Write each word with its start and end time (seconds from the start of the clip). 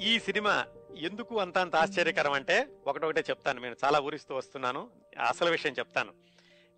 ఈ 0.00 0.18
సినిమా 0.18 0.66
ఎందుకు 0.96 1.40
అంత 1.40 1.58
అంత 1.58 1.76
ఆశ్చర్యకరం 1.76 2.32
అంటే 2.32 2.68
ఒకటొకటే 2.86 3.20
చెప్తాను 3.20 3.60
నేను 3.60 3.76
చాలా 3.84 4.00
ఊరిస్తూ 4.00 4.34
వస్తున్నాను 4.34 4.90
అసలు 5.28 5.50
విషయం 5.50 5.72
చెప్తాను. 5.72 6.14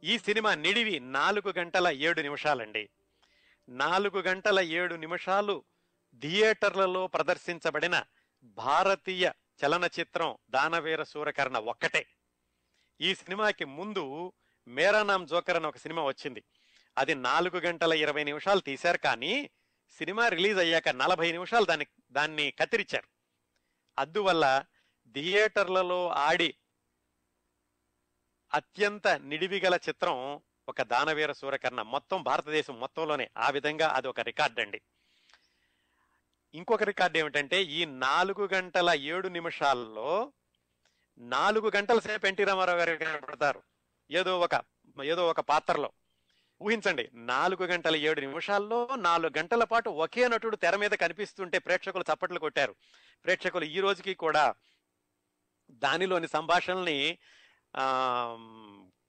ఈ 0.04 0.18
సినిమా 0.18 0.54
నిడివి 0.54 1.00
నాలుగు 1.00 1.52
గంటల 1.58 1.88
ఏడు 1.88 2.20
నిమిషాలండి. 2.20 2.90
నాలుగు 3.68 4.20
గంటల 4.20 4.60
ఏడు 4.60 4.94
నిమిషాలు 4.94 5.64
థియేటర్లలో 6.20 7.06
ప్రదర్శించబడిన 7.06 8.04
భారతీయ 8.44 9.30
చలనచిత్రం 9.66 10.36
దానవీర 10.50 11.02
సూరకర్ణ 11.02 11.58
ఒక్కటే. 11.58 12.06
ఈ 13.00 13.14
సినిమాకి 13.14 13.64
ముందు 13.64 14.32
మేరా 14.68 15.02
నామ్ 15.02 15.28
జోకర్ 15.28 15.56
అని 15.56 15.66
ఒక 15.66 15.76
సినిమా 15.76 16.04
వచ్చింది. 16.04 16.44
అది 16.98 17.14
నాలుగు 17.14 17.60
గంటల 17.60 17.92
ఇరవై 17.92 18.24
నిమిషాలు 18.24 18.60
తీశారు 18.60 18.98
కానీ 18.98 19.50
సినిమా 19.98 20.28
రిలీజ్ 20.28 20.58
అయ్యాక 20.58 20.88
నలభై 20.88 21.32
నిమిషాలు 21.32 21.64
దాన్ని 21.64 21.86
దాన్ని 22.10 22.50
కత్తిరించారు 22.50 23.08
అందువల్ల 23.98 24.64
థియేటర్లలో 25.12 26.08
ఆడి 26.08 26.54
అత్యంత 28.54 29.08
నిడివిగల 29.08 29.78
చిత్రం 29.88 30.40
ఒక 30.68 30.82
దానవీర 30.82 31.32
సూరకర్ణ. 31.32 31.82
మొత్తం 31.82 32.22
భారతదేశం 32.22 32.80
మొత్తంలోనే. 32.80 33.30
ఆ 33.38 33.50
విధంగా 33.50 33.88
అది 33.88 34.08
ఒక 34.08 34.20
రికార్డ్ 34.20 34.60
అండి. 34.60 34.80
ఇంకొక 36.54 36.82
రికార్డ్ 36.82 37.16
ఏమిటంటే 37.16 37.62
ఈ 37.62 37.84
నాలుగు 37.84 38.48
గంటల 38.54 38.90
ఏడు 38.90 39.28
నిమిషాల్లో 39.28 40.32
నాలుగు 41.18 41.72
గంటల 41.76 41.98
సేపు 41.98 42.26
ఎన్టీ 42.26 42.44
రామారావు 42.44 42.78
గారు 42.78 42.96
కనబడతారు 42.96 43.62
ఏదో 44.10 44.40
ఒక 44.40 44.64
ఏదో 45.04 45.28
ఒక 45.28 45.40
పాత్రలో. 45.40 45.92
ఊహించండి 46.62 47.10
నాలుగు 47.14 47.64
గంటల 47.64 47.96
ఏడు 47.96 48.20
నిమిషాల్లో 48.20 48.88
నాలుగు 48.96 49.38
గంటల 49.38 49.64
పాటు 49.64 49.90
ఒకే 49.90 50.28
నటుడు 50.28 50.56
తెర 50.56 50.76
మీద 50.76 50.90
కనిపిస్తుంటే 50.90 51.58
ప్రేక్షకులు 51.58 52.04
చప్పట్లు 52.12 52.38
కొట్టారు. 52.38 52.74
ప్రేక్షకులు 53.24 53.64
ఈ 53.64 53.80
రోజుకి 53.80 54.14
కూడా 54.14 54.54
దానిలోని 55.70 56.28
సంభాషణల్ని 56.28 57.18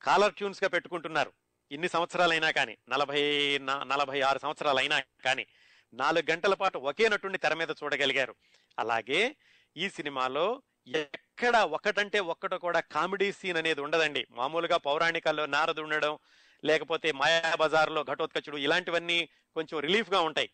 కాలర్ 0.02 0.33
ట్యూన్స్గా 0.33 0.69
పెట్టుకుంటున్నారు. 0.69 1.31
ఇన్ని 1.72 1.89
సంవత్సరాలైనా 1.89 2.52
కానీ 2.52 2.78
నలభై 2.89 3.58
నలభై 3.63 4.22
ఆరు 4.22 4.39
సంవత్సరాలైనా 4.39 5.02
కానీ 5.25 5.47
నాలుగు 5.94 6.31
గంటల 6.31 6.53
పాటు 6.53 6.78
ఒకే 6.78 7.09
నటుడిని 7.09 7.38
తెర 7.38 7.53
మీద 7.53 7.72
చూడగలిగారు. 7.84 8.36
అలాగే 8.80 9.36
ఈ 9.78 9.89
సినిమాలో 9.89 10.61
ఎక్కడ 10.95 11.56
ఒకటంటే 11.58 12.19
ఒక్కట 12.19 12.53
కూడా 12.53 12.80
కామెడీ 12.80 13.31
సీన్ 13.31 13.58
అనేది 13.58 13.81
ఉండదండి. 13.81 14.28
మామూలుగా 14.31 14.78
పౌరాణికాల్లో 14.78 15.45
నారదు 15.45 15.81
ఉండడం 15.81 16.17
లేకపోతే 16.63 17.11
మాయా 17.11 17.55
బజార్లో 17.55 18.03
ఘటోత్కచుడు 18.03 18.57
ఇలాంటివన్నీ 18.57 19.29
కొంచెం 19.53 19.79
రిలీఫ్గా 19.79 20.21
ఉంటాయి. 20.21 20.49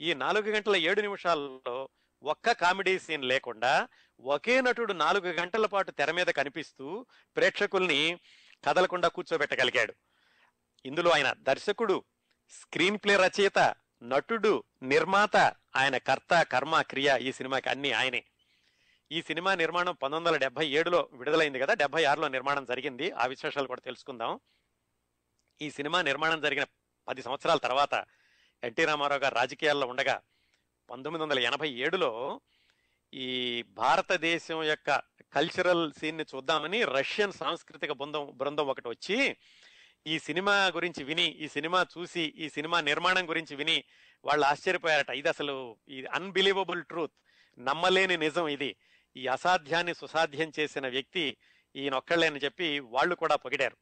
ఈ 0.00 0.14
నాలుగు 0.14 0.50
గంటల 0.50 0.76
ఏడు 0.76 1.00
నిమిషాల్లో 1.00 1.88
ఒక్క 2.22 2.52
కామెడీ 2.52 2.98
సీన్ 2.98 3.24
లేకుండా 3.24 3.88
ఒకే 4.20 4.60
నటుడు 4.60 4.92
నాలుగు 4.92 5.32
గంటల 5.32 5.66
పాటు 5.66 5.90
తెర 5.90 6.10
మీద 6.10 6.26
కనిపిస్తూ 6.26 7.06
ప్రేక్షకుల్ని 7.36 8.18
కదలకుండా 8.64 9.08
కూర్చోబెట్టగలిగాడు. 9.08 9.94
ఇందులో 10.86 11.10
ఆయన 11.10 11.34
దర్శకుడు 11.38 12.04
స్క్రీన్ 12.50 12.98
ప్లే 12.98 13.16
రచయిత 13.16 13.74
నటుడు 14.02 14.64
నిర్మాత 14.82 15.36
ఆయన 15.76 15.96
కర్త 15.96 16.42
కర్మ 16.42 16.82
క్రియ 16.82 17.18
ఈ 17.20 17.32
సినిమాకి 17.32 17.68
అన్ని 17.68 17.92
ఆయనే. 17.92 18.24
ఈ 19.12 19.22
సినిమా 19.22 19.54
నిర్మాణం 19.54 19.94
పంతొమ్మిది 19.94 20.26
వందల 20.26 20.36
డెబ్బై 20.36 20.68
ఏడులో 20.68 21.08
విడుదలైంది 21.12 21.58
కదా 21.58 21.74
డెబ్బై 21.74 22.04
ఆరులో 22.04 22.28
నిర్మాణం 22.28 22.64
జరిగింది. 22.64 23.10
ఆ 23.10 23.26
విశేషాలు 23.26 23.66
కూడా 23.66 23.80
తెలుసుకుందాం. 23.84 24.40
ఈ 25.60 25.70
సినిమా 25.70 26.02
నిర్మాణం 26.02 26.40
జరిగిన 26.40 26.64
పది 27.08 27.22
సంవత్సరాల 27.22 27.58
తర్వాత 27.58 28.04
ఎన్టీ 28.62 28.84
రామారావు 28.84 29.20
గారు 29.20 29.34
రాజకీయాల్లో 29.34 29.86
ఉండగా 29.86 30.20
పంతొమ్మిది 30.90 31.24
వందల 31.24 31.38
ఎనభై 31.38 31.70
ఏడులో 31.70 32.40
ఈ 33.12 33.62
భారతదేశం 33.62 34.62
యొక్క 34.62 35.02
కల్చరల్ 35.32 35.92
సీన్ని 35.92 36.24
చూద్దామని 36.34 36.84
రష్యన్ 36.84 37.32
సాంస్కృతిక 37.32 37.92
బృందం 37.92 38.32
బృందం 38.34 38.66
ఒకటి 38.66 38.88
వచ్చి 38.88 39.36
ఈ 40.06 40.18
సినిమా 40.18 40.66
గురించి 40.74 41.04
విని 41.04 41.26
ఈ 41.26 41.48
సినిమా 41.48 41.86
చూసి 41.98 42.34
ఈ 42.36 42.48
సినిమా 42.48 42.80
నిర్మాణం 42.80 43.28
గురించి 43.28 43.56
విని 43.56 43.84
వాళ్ళు 44.24 44.46
ఆశ్చర్యపోయారట. 44.46 45.10
ఇది 45.10 45.28
అసలు 45.28 45.76
ఈ 45.88 46.04
అన్బిలీవబుల్ 46.04 46.84
ట్రూత్ 46.84 47.12
నమ్మలేని 47.58 48.16
నిజం 48.16 48.48
ఇది. 48.48 48.76
ఈ 49.16 49.26
అసాధ్యాన్ని 49.26 49.94
సుసాధ్యం 49.94 50.52
చేసిన 50.60 50.88
వ్యక్తి 50.88 51.36
ఈయనొక్కళ్ళే 51.76 52.26
అని 52.26 52.40
చెప్పి 52.40 52.80
వాళ్ళు 52.80 53.14
కూడా 53.14 53.36
పొగిడారు. 53.36 53.76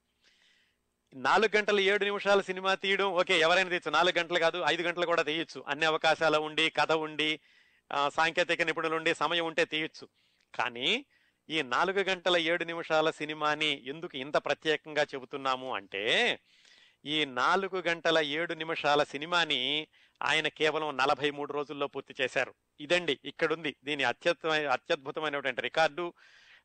నాలుగు 1.15 1.57
గంటల 1.57 1.81
ఏడు 1.81 2.05
నిమిషాల 2.05 2.41
సినిమా 2.41 2.75
తీయడం 2.75 3.05
ఓకే 3.05 3.41
ఎవరైనా 3.41 3.69
తీయచ్చు. 3.69 3.91
నాలుగు 3.91 4.19
గంటలు 4.19 4.39
కాదు 4.39 4.65
ఐదు 4.67 4.83
గంటలు 4.83 5.07
కూడా 5.07 5.23
తీయచ్చు. 5.23 5.65
అన్ని 5.69 5.87
అవకాశాలు 5.87 6.39
ఉండి 6.39 6.71
కథ 6.71 6.93
ఉండి 6.93 7.41
సాంకేతిక 8.09 8.63
నిపుణులు 8.63 8.95
ఉండి 8.97 9.15
సమయం 9.15 9.47
ఉంటే 9.47 9.65
తీయచ్చు. 9.65 10.09
కానీ 10.55 11.05
ఈ 11.49 11.63
నాలుగు 11.63 12.01
గంటల 12.01 12.37
ఏడు 12.37 12.65
నిమిషాల 12.65 13.11
సినిమాని 13.11 13.83
ఎందుకు 13.87 14.17
ఇంత 14.17 14.37
ప్రత్యేకంగా 14.37 15.03
చెబుతున్నాము 15.03 15.75
అంటే 15.75 16.41
ఈ 17.05 17.25
నాలుగు 17.25 17.83
గంటల 17.89 18.19
ఏడు 18.19 18.55
నిమిషాల 18.55 19.03
సినిమాని 19.03 19.89
ఆయన 20.23 20.49
కేవలం 20.49 20.97
నలభై 20.97 21.31
మూడు 21.31 21.53
రోజుల్లో 21.53 21.87
పూర్తి 21.87 22.15
చేశారు. 22.21 22.55
ఇదండి 22.81 23.19
ఇక్కడుంది. 23.25 23.77
దీని 23.85 24.05
అత్యద్భుతమైన 24.05 24.69
అత్యద్భుతమైనటువంటి 24.69 25.61
రికార్డు. 25.61 26.13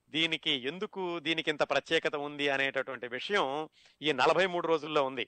దీనికి 0.09 0.51
ఎందుకు 0.51 1.19
దీనికి 1.19 1.50
ఇంత 1.50 1.63
ప్రత్యేకత 1.63 2.16
ఉంది 2.16 2.50
అనేటటువంటి 2.50 3.07
విషయం 3.07 3.69
ఈ 4.01 4.12
నలభై 4.12 4.45
మూడు 4.45 4.68
రోజుల్లో 4.68 5.03
ఉంది. 5.03 5.28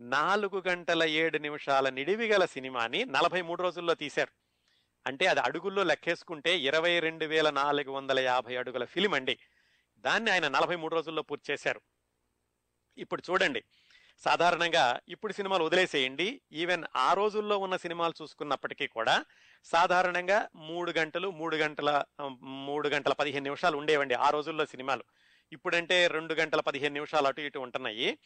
నాలుగు 0.00 0.62
గంటల 0.68 1.02
ఏడు 1.02 1.38
నిమిషాల 1.38 1.88
నిడివి 1.88 2.26
గల 2.28 2.44
సినిమాని 2.44 3.04
నలభై 3.04 3.42
మూడు 3.42 3.62
రోజుల్లో 3.62 3.94
తీశారు. 3.94 4.32
అంటే 5.06 5.26
అది 5.26 5.40
అడుగుల్లో 5.40 5.84
లెక్కేసుకుంటే 5.84 6.58
ఇరవై 6.58 7.00
రెండు 7.00 7.24
వేల 7.24 7.50
నాలుగు 7.50 7.90
వందల 7.90 8.18
యాభై 8.18 8.56
అడుగుల 8.56 8.84
ఫిలిం 8.84 9.14
అండి. 9.14 9.38
దాన్ని 9.98 10.30
ఆయన 10.30 10.48
నలభై 10.48 10.76
మూడు 10.76 10.94
రోజుల్లో 10.94 11.22
పూర్తి 11.22 11.52
చేశారు. 11.52 11.80
ఇప్పుడు 12.98 13.22
చూడండి 13.30 13.64
సాధారణంగా 14.18 15.00
ఇప్పుడు 15.08 15.32
సినిమాలు 15.32 15.64
వదిలేసేయండి. 15.64 16.40
ఈవెన్ 16.52 16.84
ఆ 16.96 17.12
రోజుల్లో 17.12 17.58
ఉన్న 17.58 17.76
సినిమాలు 17.76 18.14
చూసుకున్నప్పటికీ 18.22 18.86
కూడా 18.86 19.24
సాధారణంగా 19.64 20.48
మూడు 20.54 20.92
గంటలు 20.92 21.30
మూడు 21.30 21.56
గంటల 21.56 22.04
మూడు 22.42 22.88
గంటల 22.88 23.12
పదిహేను 23.12 23.44
నిమిషాలు 23.44 23.76
ఉండేవండి 23.76 24.14
ఆ 24.14 24.30
రోజుల్లో 24.30 24.66
సినిమాలు. 24.66 25.04
ఇప్పుడంటే 25.52 26.06
రెండు 26.06 26.34
గంటల 26.34 26.60
పదిహేను 26.60 26.94
నిమిషాలు 26.94 27.26
అటు 27.26 27.40
ఇటు 27.40 27.58
ఉంటున్నాయి. 27.58 28.18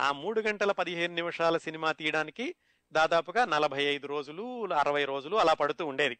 ఆ 0.00 0.12
మూడు 0.12 0.40
గంటల 0.40 0.72
పదిహేను 0.72 1.14
నిమిషాల 1.14 1.56
సినిమా 1.56 1.92
తీయడానికి 1.92 2.54
దాదాపుగా 2.92 3.44
నలభై 3.44 3.82
ఐదు 3.82 4.06
రోజులు 4.06 4.72
అరవై 4.72 5.04
రోజులు 5.04 5.36
అలా 5.36 5.54
పడుతూ 5.54 5.86
ఉండేది. 5.86 6.18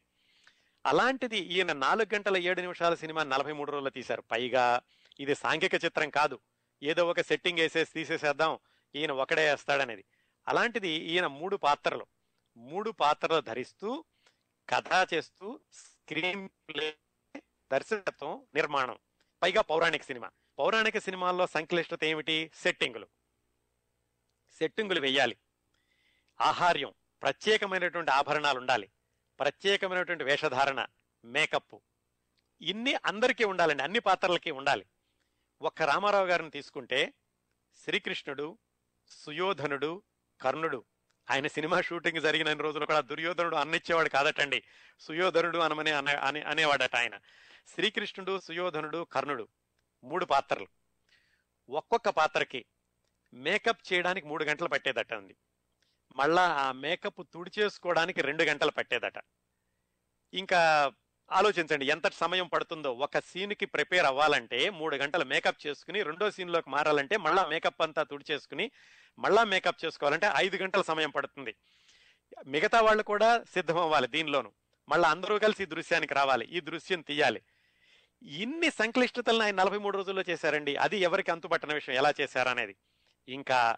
అలాంటిది 0.86 1.38
ఈయన 1.38 1.72
నాలుగు 1.72 2.14
గంటల 2.14 2.36
ఏడు 2.36 2.60
నిమిషాల 2.60 2.94
సినిమా 2.94 3.22
నలభై 3.22 3.52
మూడు 3.52 3.70
రోజులు 3.70 3.90
తీశారు. 3.90 4.22
పైగా 4.30 4.80
ఇది 5.20 5.34
సాంఘిక 5.34 5.74
చిత్రం 5.74 6.10
కాదు. 6.10 6.38
ఏదో 6.82 7.06
ఒక 7.06 7.20
సెట్టింగ్ 7.20 7.58
వేసేసి 7.58 7.92
తీసేసేద్దాం 7.94 8.58
ఈయన 8.94 9.12
ఒకడే 9.12 9.50
వేస్తాడనేది. 9.50 10.04
అలాంటిది 10.48 10.88
ఈయన 10.88 11.26
మూడు 11.26 11.56
పాత్రలు. 11.56 12.06
మూడు 12.56 12.90
పాత్రలు 12.90 13.40
ధరిస్తూ 13.40 14.04
కథ 14.68 15.14
చేస్తూ 15.14 15.60
స్క్రీన్ 15.72 16.48
ప్లే 16.68 16.98
దర్శకత్వం 17.72 18.46
నిర్మాణం. 18.54 18.98
పైగా 19.42 19.60
పౌరాణిక 19.60 20.02
సినిమా. 20.02 20.30
పౌరాణిక 20.58 20.98
సినిమాల్లో 20.98 21.46
సంక్లిష్టత 21.46 22.04
ఏమిటి? 22.04 22.50
సెట్టింగులు. 22.54 23.08
సెట్టింగులు 24.52 25.00
వెయ్యాలి. 25.00 25.36
ఆహార్యం. 26.40 26.94
ప్రత్యేకమైనటువంటి 27.22 28.10
ఆభరణాలు 28.10 28.58
ఉండాలి 28.58 28.90
ప్రత్యేకమైనటువంటి 29.40 30.24
వేషధారణ 30.24 30.86
మేకప్ 31.24 31.74
ఇన్ని 32.60 32.94
అందరికీ 32.94 33.44
ఉండాలండి. 33.44 33.82
అన్ని 33.82 33.98
పాత్రలకి 33.98 34.50
ఉండాలి. 34.50 34.86
ఒక్క 35.62 35.82
రామారావు 35.82 36.26
గారిని 36.26 36.50
తీసుకుంటే 36.50 37.14
శ్రీకృష్ణుడు 37.84 38.58
సుయోధనుడు 39.10 40.02
కర్ణుడు. 40.40 40.84
ఆయన 41.30 41.46
సినిమా 41.46 41.80
షూటింగ్ 41.80 42.20
జరిగిన 42.20 42.52
రోజులు 42.52 42.86
కూడా 42.86 43.00
దుర్యోధనుడు 43.00 43.56
అన్నిచ్చేవాడు 43.56 44.08
కాదటండి. 44.08 44.62
సుయోధనుడు 45.00 45.58
అనమనే 45.58 45.92
అనే 45.92 46.40
అనేవాడట 46.40 46.96
ఆయన. 46.96 47.18
శ్రీకృష్ణుడు 47.74 48.40
సుయోధనుడు 48.40 49.06
కర్ణుడు 49.12 49.48
మూడు 50.04 50.24
పాత్రలు. 50.24 50.66
ఒక్కొక్క 51.70 52.08
పాత్రకి 52.08 52.64
మేకప్ 53.34 53.92
చేయడానికి 53.92 54.26
మూడు 54.26 54.44
గంటలు 54.44 54.68
పట్టేదట 54.68 55.14
అండి. 55.14 55.36
మళ్ళా 56.16 56.42
ఆ 56.42 56.72
మేకప్ 56.72 57.28
తుడిచేసుకోవడానికి 57.34 58.22
రెండు 58.22 58.42
గంటలు 58.42 58.70
పట్టేదట. 58.70 59.12
ఇంకా 60.34 60.92
ఆలోచించండి 61.32 61.86
ఎంత 61.86 62.12
సమయం 62.12 62.46
పడుతుందో. 62.46 62.92
ఒక 62.92 63.18
సీన్కి 63.18 63.66
ప్రిపేర్ 63.66 64.06
అవ్వాలంటే 64.06 64.70
మూడు 64.70 64.96
గంటలు 64.96 65.24
మేకప్ 65.24 65.66
చేసుకుని 65.66 66.02
రెండో 66.02 66.30
సీన్లోకి 66.30 66.70
మారాలంటే 66.70 67.16
మళ్ళా 67.16 67.46
మేకప్ 67.46 67.82
అంతా 67.82 68.02
తుడిచేసుకుని 68.02 68.70
మళ్ళా 69.20 69.44
మేకప్ 69.44 69.84
చేసుకోవాలంటే 69.84 70.30
ఐదు 70.36 70.56
గంటల 70.56 70.82
సమయం 70.82 71.10
పడుతుంది. 71.10 71.54
మిగతా 72.46 72.80
వాళ్ళు 72.80 73.02
కూడా 73.02 73.44
సిద్ధం 73.54 73.78
అవ్వాలి 73.78 74.06
దీనిలోను. 74.06 74.52
మళ్ళీ 74.88 75.08
అందరూ 75.08 75.38
కలిసి 75.38 75.62
ఈ 75.62 75.66
దృశ్యానికి 75.66 76.14
రావాలి 76.14 76.46
ఈ 76.46 76.60
దృశ్యం 76.60 77.00
తీయాలి. 77.00 77.42
ఇన్ని 78.22 78.70
సంక్లిష్టతలను 78.70 79.42
ఆయన 79.42 79.54
నలభై 79.54 79.78
మూడు 79.78 79.96
రోజుల్లో 79.96 80.24
చేశారండి. 80.28 80.76
అది 80.76 80.98
ఎవరికి 80.98 81.30
అంతుపట్టని 81.30 81.74
విషయం 81.74 81.94
ఎలా 81.94 82.14
చేశారనేది. 82.20 82.76
ఇంకా 83.28 83.76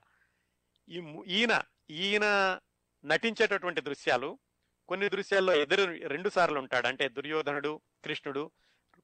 ఈ 0.88 1.22
ఈయన 1.26 1.62
ఈయన 1.90 2.58
నటించేటటువంటి 3.04 3.80
దృశ్యాలు 3.80 4.38
కొన్ని 4.88 5.08
దృశ్యాల్లో 5.08 5.54
ఎదురు 5.54 6.08
రెండు 6.08 6.28
సార్లు 6.28 6.58
ఉంటాడు. 6.58 6.86
అంటే 6.86 7.08
దుర్యోధనుడు 7.08 7.80
కృష్ణుడు 8.04 8.50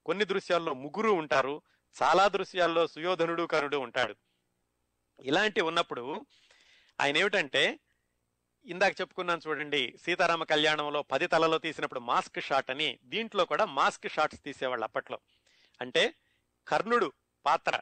కొన్ని 0.06 0.24
దృశ్యాల్లో 0.24 0.74
ముగ్గురు 0.74 1.10
ఉంటారు. 1.10 1.62
చాలా 2.02 2.28
దృశ్యాల్లో 2.28 2.86
సుయోధనుడు 2.86 3.42
కరుడు 3.42 3.76
ఉంటాడు. 3.76 4.14
ఇలాంటి 5.20 5.60
ఉన్నప్పుడు 5.60 6.26
ఆయన 7.00 7.16
ఏమిటంటే 7.16 7.78
ఇందాక 8.64 9.00
చెప్పుకున్నాను 9.00 9.40
చూడండి 9.48 9.94
సీతారామ 10.04 10.44
కళ్యాణంలో 10.44 11.02
పది 11.02 11.26
తలలో 11.26 11.58
తీసినప్పుడు 11.58 12.00
మాస్క్ 12.00 12.40
షాట్ 12.40 12.70
అని 12.70 12.98
దీంట్లో 13.04 13.44
కూడా 13.44 13.64
మాస్క్ 13.64 14.12
షాట్స్ 14.12 14.42
తీసేవాళ్ళు 14.42 14.84
అప్పట్లో. 14.84 15.18
అంటే 15.80 16.14
కర్ణుడు 16.68 17.12
పాత్ర. 17.46 17.80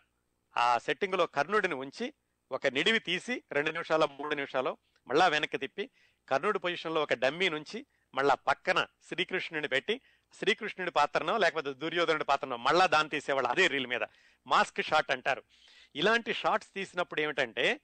ఆ 0.56 0.78
సెట్టింగ్లో 0.78 1.26
కర్ణుడిని 1.26 1.74
ఉంచి 1.74 2.14
ఒక 2.52 2.66
నిడివి 2.66 2.98
తీసి 2.98 3.42
రెండు 3.52 3.70
నిమిషాలు 3.70 4.06
మూడు 4.06 4.34
నిమిషాలు 4.34 4.76
మళ్ళా 5.08 5.26
వెనక్కి 5.26 5.58
తిప్పి 5.58 5.90
కర్ణుడి 6.28 6.58
పొజిషన్లో 6.58 7.02
ఒక 7.02 7.14
డమ్మీ 7.14 7.48
నుంచి 7.48 7.86
మళ్ళా 8.14 8.34
పక్కన 8.34 8.86
శ్రీకృష్ణుని 9.08 9.68
పెట్టి 9.68 10.00
శ్రీకృష్ణుడి 10.38 10.90
పాత్రనో 10.90 11.38
లేకపోతే 11.38 11.72
దుర్యోధనుడి 11.72 12.24
పాత్రనో 12.24 12.56
మళ్ళా 12.56 12.86
దాన్ని 12.86 13.10
తీసేవాళ్ళు 13.10 13.50
అదే 13.50 13.66
రీల్ 13.66 13.86
మీద. 13.86 14.00
మాస్క్ 14.46 14.82
షాట్ 14.82 15.10
అంటారు. 15.10 15.42
ఇలాంటి 15.96 16.32
షార్ట్స్ 16.34 16.70
తీసినప్పుడు 16.76 17.20
ఏమిటంటే 17.20 17.80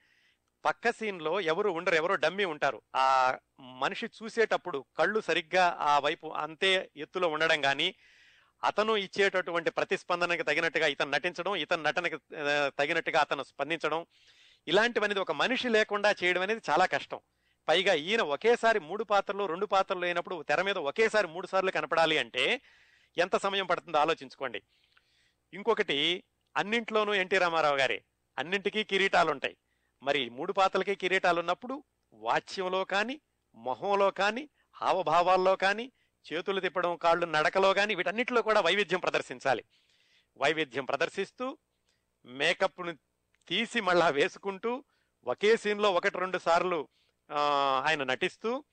పక్క 0.64 0.90
సీన్లో 0.90 1.40
ఎవరు 1.40 1.70
ఉండరు 1.70 1.94
ఎవరో 1.94 2.14
డమ్మి 2.14 2.44
ఉంటారు. 2.44 2.82
ఆ 2.96 3.38
మనిషి 3.60 4.06
చూసేటప్పుడు 4.06 4.84
కళ్ళు 4.98 5.20
సరిగ్గా 5.20 5.76
ఆ 5.80 5.98
వైపు 5.98 6.26
అంతే 6.26 6.90
ఎత్తులో 6.96 7.28
ఉండడం 7.28 7.60
కానీ 7.60 7.94
అతను 8.64 8.96
ఇచ్చేటటువంటి 8.96 9.70
ప్రతిస్పందనకి 9.70 10.42
తగినట్టుగా 10.42 10.86
ఇతను 10.86 11.10
నటించడం 11.10 11.56
ఇతను 11.56 11.82
నటనకి 11.82 12.16
తగినట్టుగా 12.78 13.20
అతను 13.20 13.42
స్పందించడం 13.42 14.06
ఇలాంటివనేది 14.68 15.20
ఒక 15.20 15.32
మనిషి 15.32 15.68
లేకుండా 15.68 16.14
చేయడం 16.24 16.42
అనేది 16.42 16.60
చాలా 16.70 16.86
కష్టం. 16.86 17.20
పైగా 17.68 17.94
ఈయన 17.94 18.22
ఒకేసారి 18.22 18.80
మూడు 18.80 19.04
పాత్రలు 19.04 19.46
రెండు 19.46 19.66
పాత్రలు 19.66 20.04
అయినప్పుడు 20.04 20.42
తెర 20.42 20.62
మీద 20.62 20.78
ఒకేసారి 20.78 21.26
మూడు 21.26 21.46
సార్లు 21.46 21.70
కనపడాలి 21.70 22.18
అంటే 22.18 22.60
ఎంత 23.18 23.36
సమయం 23.36 23.66
పడుతుందో 23.66 23.98
ఆలోచించుకోండి. 23.98 24.62
ఇంకొకటి 25.52 26.24
అన్నింట్లోనూ 26.56 27.14
ఎన్టీ 27.14 27.38
రామారావు 27.38 27.76
గారే. 27.76 28.04
అన్నింటికీ 28.38 28.84
కిరీటాలుంటాయి. 28.84 29.56
మరి 30.02 30.28
మూడు 30.28 30.52
పాత్రలకి 30.52 30.94
కిరీటాలు 30.94 31.38
ఉన్నప్పుడు 31.40 31.84
వాచ్యంలో 32.12 32.84
కానీ 32.84 33.20
మొహంలో 33.54 34.10
కానీ 34.10 34.48
హావభావాల్లో 34.76 35.56
కానీ 35.56 35.92
చేతులు 36.26 36.60
తిప్పడం 36.60 36.96
కాళ్ళు 36.96 37.26
నడకలో 37.26 37.74
కానీ 37.74 37.94
వీటన్నిటిలో 37.94 38.42
కూడా 38.42 38.60
వైవిధ్యం 38.60 39.00
ప్రదర్శించాలి. 39.00 39.64
వైవిధ్యం 40.36 40.84
ప్రదర్శిస్తూ 40.84 41.58
మేకప్ను 42.24 42.92
తీసి 43.48 43.80
మళ్ళా 43.80 44.08
వేసుకుంటూ 44.08 44.84
ఒకే 45.26 45.56
సీన్లో 45.56 45.92
ఒకటి 45.92 46.18
రెండు 46.18 46.38
సార్లు 46.38 46.88
ఆయన 47.84 48.02
నటిస్తూ 48.04 48.64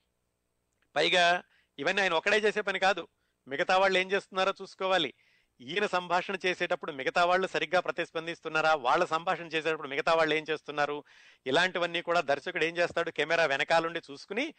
పైగా 0.96 1.42
ఇవన్నీ 1.78 2.02
ఆయన 2.02 2.12
ఒకడే 2.12 2.38
చేసే 2.38 2.60
పని 2.60 2.78
కాదు. 2.78 3.08
మిగతా 3.48 3.78
వాళ్ళు 3.78 3.98
ఏం 3.98 4.10
చేస్తున్నారో 4.12 4.52
చూసుకోవాలి. 4.62 5.14
ఈయన 5.60 5.86
సంభాషణ 5.86 6.36
చేసేటప్పుడు 6.46 6.92
మిగతా 6.92 7.24
వాళ్ళు 7.24 7.46
సరిగ్గా 7.46 7.80
ప్రతిస్పందిస్తున్నారా? 7.80 8.74
వాళ్ళ 8.74 9.04
సంభాషణ 9.04 9.44
చేసేటప్పుడు 9.44 9.88
మిగతా 9.88 10.14
వాళ్ళు 10.14 10.34
ఏం 10.34 10.44
చేస్తున్నారు? 10.50 11.04
ఇలాంటివన్నీ 11.46 12.02
కూడా 12.02 12.20
దర్శకుడు 12.20 12.64
ఏం 12.64 12.76
చేస్తాడు? 12.76 13.10
కెమెరా 13.10 13.46
వెనకాలండి 13.46 14.00
చూసుకుని 14.10 14.54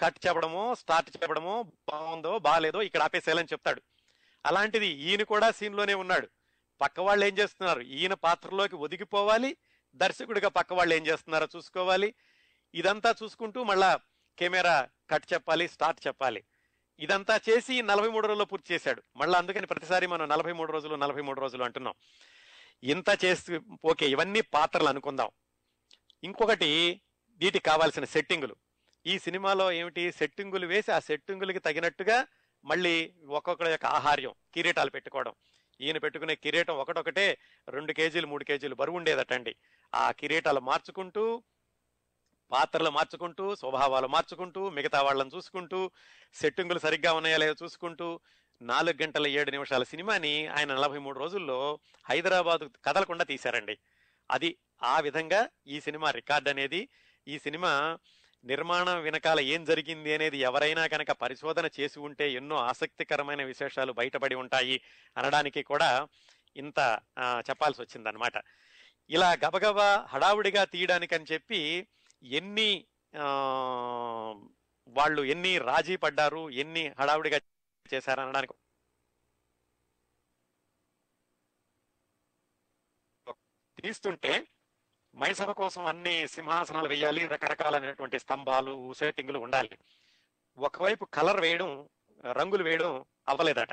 కట్ 0.00 0.26
చెప్పడమో 0.26 0.74
స్టార్ట్ 0.74 1.10
చెప్పడమో 1.16 1.62
బాగుందో 1.62 2.38
బాగాలేదో 2.38 2.82
ఇక్కడ 2.82 3.02
ఆపేసేయాలని 3.02 3.48
చెప్తాడు. 3.52 3.82
అలాంటిది 4.46 4.86
ఈయన 4.86 5.22
కూడా 5.22 5.50
సీన్లోనే 5.50 5.94
ఉన్నాడు. 5.94 6.28
పక్క 6.80 7.00
వాళ్ళు 7.00 7.24
ఏం 7.24 7.38
చేస్తున్నారు? 7.38 7.80
ఈయన 7.80 8.14
పాత్రలోకి 8.14 8.76
ఒదిగిపోవాలి. 8.76 9.56
దర్శకుడిగా 9.94 10.48
పక్క 10.48 10.72
వాళ్ళు 10.72 10.94
ఏం 10.94 11.06
చేస్తున్నారో 11.06 11.48
చూసుకోవాలి. 11.56 12.14
ఇదంతా 12.74 13.14
చూసుకుంటూ 13.22 13.62
మళ్ళా 13.62 14.00
కెమెరా 14.38 14.88
కట్ 15.10 15.32
చెప్పాలి 15.32 15.68
స్టార్ట్ 15.68 16.06
చెప్పాలి. 16.06 16.44
ఇదంతా 17.00 17.40
చేసి 17.48 17.82
నలభై 17.82 18.08
మూడు 18.08 18.26
రోజుల్లో 18.26 18.44
పూర్తి 18.44 18.74
చేశాడు. 18.74 19.02
మళ్ళీ 19.16 19.38
అందుకని 19.38 19.66
ప్రతిసారి 19.66 20.06
మనం 20.06 20.28
నలభై 20.28 20.52
మూడు 20.52 20.72
రోజులు 20.72 20.94
నలభై 20.94 21.20
మూడు 21.20 21.40
రోజులు 21.40 21.64
అంటున్నాం. 21.64 21.94
ఇంత 22.82 23.24
చేస్తూ 23.24 23.60
ఓకే 23.84 24.08
ఇవన్నీ 24.08 24.40
పాత్రలు 24.40 24.88
అనుకుందాం. 24.88 25.30
ఇంకొకటి 26.24 27.00
వీటికి 27.40 27.64
కావాల్సిన 27.64 28.04
సెట్టింగులు. 28.04 28.56
ఈ 29.06 29.18
సినిమాలో 29.18 29.72
ఏమిటి? 29.72 30.12
సెట్టింగులు 30.12 30.66
వేసి 30.66 30.92
ఆ 30.92 30.98
సెట్టింగులకి 30.98 31.58
తగినట్టుగా 31.58 32.26
మళ్ళీ 32.64 33.12
ఒక్కొక్కరి 33.28 33.70
యొక్క 33.70 33.86
ఆహార్యం 33.86 34.34
కిరీటాలు 34.54 34.90
పెట్టుకోవడం. 34.90 35.32
ఈయన 35.80 35.98
పెట్టుకునే 35.98 36.34
కిరీటం 36.34 36.74
ఒకటొకటే 36.74 37.38
రెండు 37.68 37.92
కేజీలు 37.92 38.26
మూడు 38.26 38.44
కేజీలు 38.44 38.74
బరువు 38.74 38.96
ఉండేదటండి. 38.96 39.56
ఆ 39.94 40.10
కిరీటాలు 40.10 40.60
మార్చుకుంటూ 40.60 41.42
పాత్రలు 42.50 42.90
మార్చుకుంటూ 42.90 43.44
స్వభావాలు 43.54 44.06
మార్చుకుంటూ 44.06 44.62
మిగతా 44.70 45.00
వాళ్ళని 45.02 45.34
చూసుకుంటూ 45.36 45.80
సెట్టింగులు 46.34 46.78
సరిగ్గా 46.78 47.12
ఉన్నాయా 47.12 47.38
లేదో 47.38 47.54
చూసుకుంటూ 47.62 48.08
నాలుగు 48.60 48.98
గంటల 49.02 49.26
ఏడు 49.38 49.50
నిమిషాల 49.50 49.82
సినిమాని 49.82 50.34
ఆయన 50.46 50.68
నలభై 50.74 50.98
మూడు 50.98 51.18
రోజుల్లో 51.18 51.58
హైదరాబాద్ 52.06 52.64
కదలకుండా 52.84 53.24
తీశారండి. 53.24 53.74
అది 54.30 54.50
ఆ 54.82 55.00
విధంగా 55.00 55.40
ఈ 55.66 55.78
సినిమా 55.80 56.10
రికార్డ్ 56.10 56.48
అనేది 56.48 56.80
ఈ 57.26 57.36
సినిమా 57.38 57.72
నిర్మాణం 58.44 59.02
వెనకాల 59.02 59.40
ఏం 59.52 59.64
జరిగింది 59.64 60.10
అనేది 60.14 60.38
ఎవరైనా 60.38 60.86
కనుక 60.86 61.10
పరిశోధన 61.22 61.66
చేసి 61.80 61.98
ఉంటే 61.98 62.26
ఎన్నో 62.32 62.56
ఆసక్తికరమైన 62.68 63.42
విశేషాలు 63.44 63.92
బయటపడి 63.92 64.34
ఉంటాయి 64.34 64.76
అనడానికి 65.16 65.62
కూడా 65.62 65.90
ఇంత 66.56 66.78
చెప్పాల్సి 67.50 67.80
వచ్చిందనమాట 67.82 68.36
ఇలా 69.10 69.30
గబగబా 69.44 69.88
హడావుడిగా 70.08 70.64
తీయడానికని 70.64 71.26
చెప్పి 71.32 71.60
ఎన్ని 72.22 72.86
వాళ్ళు 74.88 75.22
ఎన్ని 75.22 75.58
రాజీ 75.58 75.96
పడ్డారు 75.96 76.50
ఎన్ని 76.50 76.84
హడావుడిగా 76.98 77.38
చేశారు 77.94 78.20
అనడానికి 78.20 78.54
తీస్తుంటే 83.78 84.46
మైసభ 85.14 85.50
కోసం 85.50 85.86
అన్ని 85.86 86.14
సింహాసనాలు 86.28 86.88
వేయాలి 86.88 87.26
రకరకాలైనటువంటి 87.26 88.18
స్తంభాలు 88.18 88.92
సెట్టింగులు 88.92 89.38
ఉండాలి. 89.38 89.78
ఒకవైపు 90.58 91.04
కలర్ 91.04 91.40
వేయడం 91.40 91.88
రంగులు 92.24 92.64
వేయడం 92.64 93.04
అవ్వలేదట. 93.28 93.72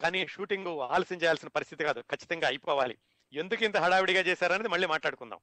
కానీ 0.00 0.26
షూటింగ్ 0.26 0.68
ఆలస్యం 0.68 1.18
చేయాల్సిన 1.22 1.48
పరిస్థితి 1.48 1.84
కాదు 1.84 2.00
ఖచ్చితంగా 2.00 2.48
అయిపోవాలి. 2.48 2.96
ఎందుకు 3.32 3.64
ఇంత 3.64 3.76
హడావిడిగా 3.76 4.20
చేశారనేది 4.20 4.68
మళ్ళీ 4.68 4.86
మాట్లాడుకుందాం. 4.86 5.40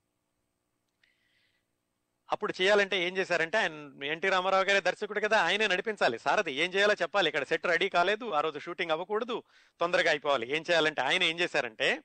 అప్పుడు 2.33 2.53
చేయాలంటే 2.61 2.95
ఏం 3.03 3.17
చేశారంటే 3.17 3.57
ఆయన 3.57 4.03
ఎన్టీ 4.03 4.29
రామారావు 4.29 4.63
గారే 4.63 4.79
దర్శకుడు 4.79 5.19
కదా 5.19 5.37
ఆయనే 5.43 5.67
నడిపించాలి. 5.67 6.19
సారథి 6.19 6.51
ఏం 6.51 6.73
చేయాలో 6.73 6.93
చెప్పాలి. 6.93 7.27
ఇక్కడ 7.27 7.43
సెట్ 7.43 7.65
రెడీ 7.65 7.89
కాలేదు 7.89 8.31
ఆ 8.31 8.41
రోజు 8.41 8.59
షూటింగ్ 8.59 8.91
అవ్వకూడదు 8.91 9.43
తొందరగా 9.79 10.09
అయిపోవాలి. 10.09 10.55
ఏం 10.55 10.63
చేయాలంటే 10.71 11.01
ఆయన 11.01 11.23
ఏం 11.23 11.39
చేశారంటే 11.39 12.01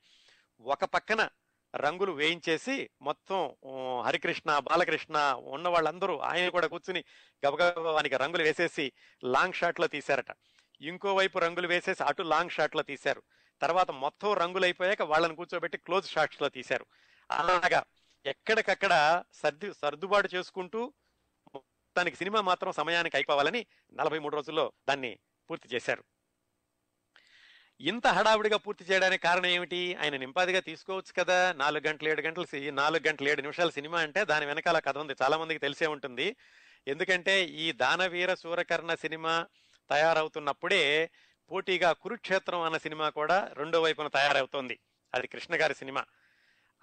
ఒక 0.60 0.84
పక్కన 0.84 1.28
రంగులు 1.76 2.12
వేయించేసి 2.12 2.90
మొత్తం 3.02 3.56
హరికృష్ణ 4.04 4.58
బాలకృష్ణ 4.58 5.16
ఉన్న 5.46 5.68
వాళ్ళందరూ 5.68 6.18
ఆయన 6.18 6.48
కూడా 6.48 6.66
కూర్చుని 6.66 7.04
గబగబానికి 7.46 8.16
రంగులు 8.16 8.42
వేసేసి 8.42 8.92
లాంగ్ 9.24 9.52
షాట్లో 9.52 9.86
తీశారట. 9.86 10.32
ఇంకోవైపు 10.80 11.38
రంగులు 11.38 11.68
వేసేసి 11.68 12.02
అటు 12.02 12.22
లాంగ్ 12.22 12.50
షాట్లో 12.50 12.82
తీశారు. 12.82 13.22
తర్వాత 13.62 13.90
మొత్తం 13.90 14.32
రంగులు 14.32 14.64
అయిపోయాక 14.64 15.02
వాళ్ళని 15.02 15.36
కూర్చోబెట్టి 15.36 15.78
క్లోజ్ 15.78 16.10
షాట్స్లో 16.10 16.48
తీశారు. 16.48 16.86
అలాగా 17.30 17.84
ఎక్కడికక్కడ 18.28 19.24
సర్ది 19.32 19.72
సర్దుబాటు 19.74 20.28
చేసుకుంటూ 20.34 20.92
మొత్తానికి 21.54 22.16
సినిమా 22.16 22.40
మాత్రం 22.40 22.72
సమయానికి 22.72 23.16
అయిపోవాలని 23.16 23.66
నలభై 23.92 24.18
మూడు 24.18 24.36
రోజుల్లో 24.36 24.72
దాన్ని 24.88 25.18
పూర్తి 25.50 25.68
చేశారు. 25.74 26.04
ఇంత 27.80 28.06
హడావుడిగా 28.06 28.56
పూర్తి 28.56 28.84
చేయడానికి 28.84 29.22
కారణం 29.22 29.46
ఏమిటి? 29.46 29.94
ఆయన 29.94 30.16
నింపాదిగా 30.16 30.60
తీసుకోవచ్చు 30.60 31.12
కదా. 31.18 31.52
నాలుగు 31.52 31.88
గంటలు 31.88 32.08
ఏడు 32.08 32.22
గంటలు 32.22 32.70
నాలుగు 32.70 33.08
గంటలు 33.08 33.28
ఏడు 33.28 33.40
నిమిషాల 33.40 33.70
సినిమా 33.70 34.00
అంటే 34.00 34.24
దాని 34.24 34.46
వెనకాల 34.46 34.78
కథ 34.78 34.98
ఉంది. 34.98 35.14
చాలా 35.22 35.38
మందికి 35.38 35.60
తెలిసే 35.60 35.86
ఉంటుంది. 35.86 36.36
ఎందుకంటే 36.88 37.44
ఈ 37.44 37.72
దానవీర 37.72 38.34
సూరకర్ణ 38.34 38.94
సినిమా 38.94 39.46
తయారవుతున్నప్పుడే 39.90 41.10
పోటీగా 41.50 41.92
కురుక్షేత్రం 41.92 42.60
అన్న 42.60 42.76
సినిమా 42.76 43.08
కూడా 43.08 43.50
రెండో 43.52 43.82
వైపున 43.82 44.06
తయారవుతోంది. 44.06 44.78
అది 45.14 45.26
కృష్ణ 45.26 45.54
గారి 45.54 45.74
సినిమా. 45.74 46.04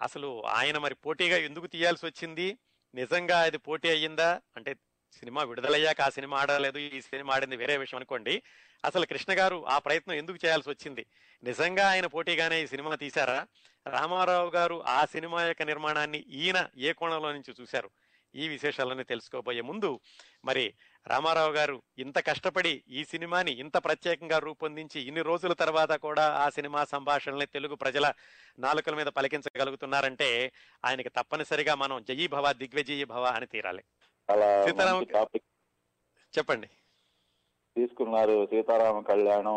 అసలు 0.02 0.44
ఆయన 0.44 0.78
మరి 0.78 0.94
పోటీగా 0.94 1.36
ఎందుకు 1.36 1.66
తీయాల్సి 1.66 2.06
వచ్చింది 2.06 2.58
నిజంగా 2.94 3.38
అది 3.38 3.58
పోటీ 3.58 3.88
అయ్యిందా? 3.88 4.40
అంటే 4.56 4.76
సినిమా 5.12 5.42
విడుదలయ్యాక 5.42 6.00
ఆ 6.00 6.08
సినిమా 6.08 6.38
ఆడలేదు 6.38 6.78
ఈ 6.78 7.00
సినిమా 7.00 7.34
ఆడింది 7.34 7.56
వేరే 7.56 7.76
విషయం 7.76 7.98
అనుకోండి. 7.98 8.42
అసలు 8.84 9.06
కృష్ణ 9.06 9.38
గారు 9.38 9.66
ఆ 9.66 9.78
ప్రయత్నం 9.78 10.14
ఎందుకు 10.14 10.38
చేయాల్సి 10.44 10.68
వచ్చింది 10.70 11.06
నిజంగా 11.42 11.90
ఆయన 11.90 12.06
పోటీగానే 12.06 12.62
ఈ 12.62 12.66
సినిమా 12.66 12.94
తీశారా? 12.94 13.46
రామారావు 13.86 14.50
గారు 14.50 14.84
ఆ 14.86 15.04
సినిమా 15.04 15.42
యొక్క 15.42 15.62
నిర్మాణాన్ని 15.62 16.18
ఈయన 16.18 16.68
ఏ 16.76 16.92
కోణంలో 16.92 17.32
నుంచి 17.32 17.54
చూశారు? 17.60 17.90
ఈ 18.36 18.48
విశేషాలన్నీ 18.48 19.04
తెలుసుకోబోయే 19.04 19.60
ముందు 19.60 20.00
మరి 20.44 20.74
రామారావు 21.06 21.52
గారు 21.52 21.82
ఇంత 21.98 22.18
కష్టపడి 22.18 22.84
ఈ 22.88 23.04
సినిమాని 23.04 23.52
ఇంత 23.52 23.76
ప్రత్యేకంగా 23.76 24.38
రూపొందించి 24.38 25.00
ఇన్ని 25.00 25.22
రోజుల 25.22 25.52
తర్వాత 25.52 25.92
కూడా 25.92 26.22
ఆ 26.22 26.48
సినిమా 26.48 26.84
సంభాషణల్ని 26.84 27.46
తెలుగు 27.46 27.74
ప్రజల 27.74 28.12
నాలుకల 28.58 28.94
మీద 28.94 29.06
పలికించగలుగుతున్నారంటే 29.06 30.52
ఆయనకి 30.84 31.08
తప్పనిసరిగా 31.08 31.74
మనం 31.74 32.04
జయీ 32.08 32.26
భవ 32.26 32.52
దిగ్విజయీ 32.52 33.04
భవ 33.04 33.24
అని 33.24 33.46
తీరాలి. 33.46 33.84
చెప్పండి. 36.38 36.66
తీసుకున్నారు. 37.76 38.46
సీతారామ 38.46 39.00
కళ్యాణం 39.00 39.56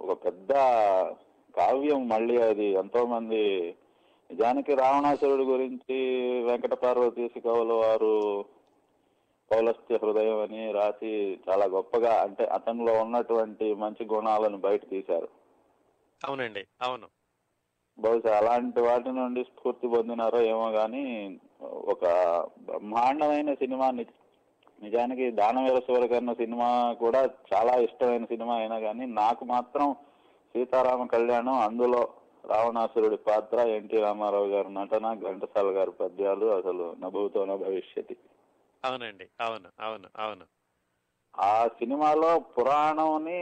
ఒక 0.00 0.24
పెద్ద 0.24 0.52
కావ్యం 1.56 2.08
మళ్ళీ 2.08 2.40
అది 2.40 2.64
ఎంతో 2.64 3.06
మంది 3.06 3.74
నిజానికి 4.30 4.72
రావణాసురుడి 4.74 5.44
గురించి 5.44 5.96
వెంకట 6.46 6.74
పార్వతీశ 6.82 7.34
కవుల 7.44 7.72
వారు 7.80 8.12
పౌలస్త్య 9.50 9.98
హృదయం 10.02 10.38
అని 10.44 10.60
రాసి 10.72 11.10
చాలా 11.44 11.64
గొప్పగా 11.74 12.12
అంటే 12.22 12.44
అతనిలో 12.56 12.92
ఉన్నటువంటి 13.02 13.66
మంచి 13.82 14.04
గుణాలను 14.12 14.58
బయట 14.64 14.82
తీశారు. 14.90 15.28
అవునండి 16.20 16.62
అవును. 16.80 17.06
బహుశా 17.98 18.30
అలాంటి 18.38 18.80
వాటి 18.80 19.10
నుండి 19.12 19.42
స్ఫూర్తి 19.48 19.86
పొందినారో 19.92 20.38
ఏమో 20.52 20.68
కానీ 20.72 21.02
ఒక 21.92 22.04
బ్రహ్మాండమైన 22.68 23.50
సినిమా 23.60 23.88
నిజానికి 24.78 25.24
దానవీర 25.36 25.78
సూరకర్ణ 25.86 26.30
సినిమా 26.40 26.68
కూడా 27.02 27.20
చాలా 27.50 27.74
ఇష్టమైన 27.86 28.24
సినిమా 28.24 28.54
అయినా 28.56 28.78
కానీ 28.80 29.04
నాకు 29.20 29.44
మాత్రం 29.52 29.86
సీతారామ 30.54 31.06
కళ్యాణం 31.12 31.56
అందులో 31.66 32.02
రావణాసురుడి 32.48 33.16
పాత్ర 33.16 33.58
ఎన్టీ 33.60 34.00
రామారావు 34.00 34.46
గారి 34.46 34.68
నటన 34.74 35.14
ఘంటసాల 35.14 35.66
గారి 35.66 35.90
పద్యాలు 35.90 36.46
అసలు 36.46 36.96
నభూతో 36.98 37.56
భవిష్యతి. 37.56 38.16
అవునండి. 38.84 39.28
అవును. 39.40 39.68
అవును. 39.80 40.08
అవును. 40.16 40.44
ఆ 41.38 41.68
సినిమాలో 41.68 42.40
పురాణంని 42.40 43.40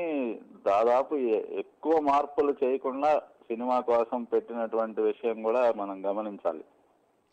దాదాపు 0.66 1.14
ఎక్కువ 1.58 2.00
మార్పులు 2.00 2.56
చేయకుండా 2.64 3.18
సినిమా 3.18 3.80
కోసం 3.80 4.24
పెట్టినటువంటి 4.24 5.00
విషయం 5.00 5.42
కూడా 5.42 5.72
మనం 5.72 6.06
గమనించాలి. 6.06 6.64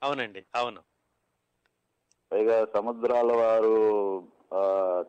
అవునండి. 0.02 0.46
అవును. 0.56 0.82
పైగా 2.32 2.66
సముద్రాల 2.66 3.32
వారు 3.36 3.76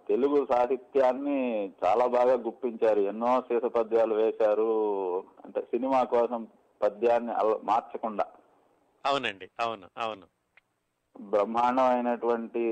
తెలుగు 0.08 0.46
సాహిత్యాన్ని 0.52 1.68
చాలా 1.84 2.06
బాగా 2.06 2.34
గుప్పించారు. 2.34 3.00
ఎన్నో 3.00 3.40
శీత 3.40 3.62
పద్యాలు 3.62 4.14
వేశారు. 4.14 4.70
అంటే 5.44 5.60
సినిమా 5.60 6.02
కోసం 6.04 6.48
పద్యాన్ని 6.82 7.32
మార్చకుండా. 7.62 8.24
అవునండి. 9.06 9.50
అవును. 9.60 9.88
అవును. 9.98 10.26
బ్రహ్మాండమైనటువంటి 11.20 12.62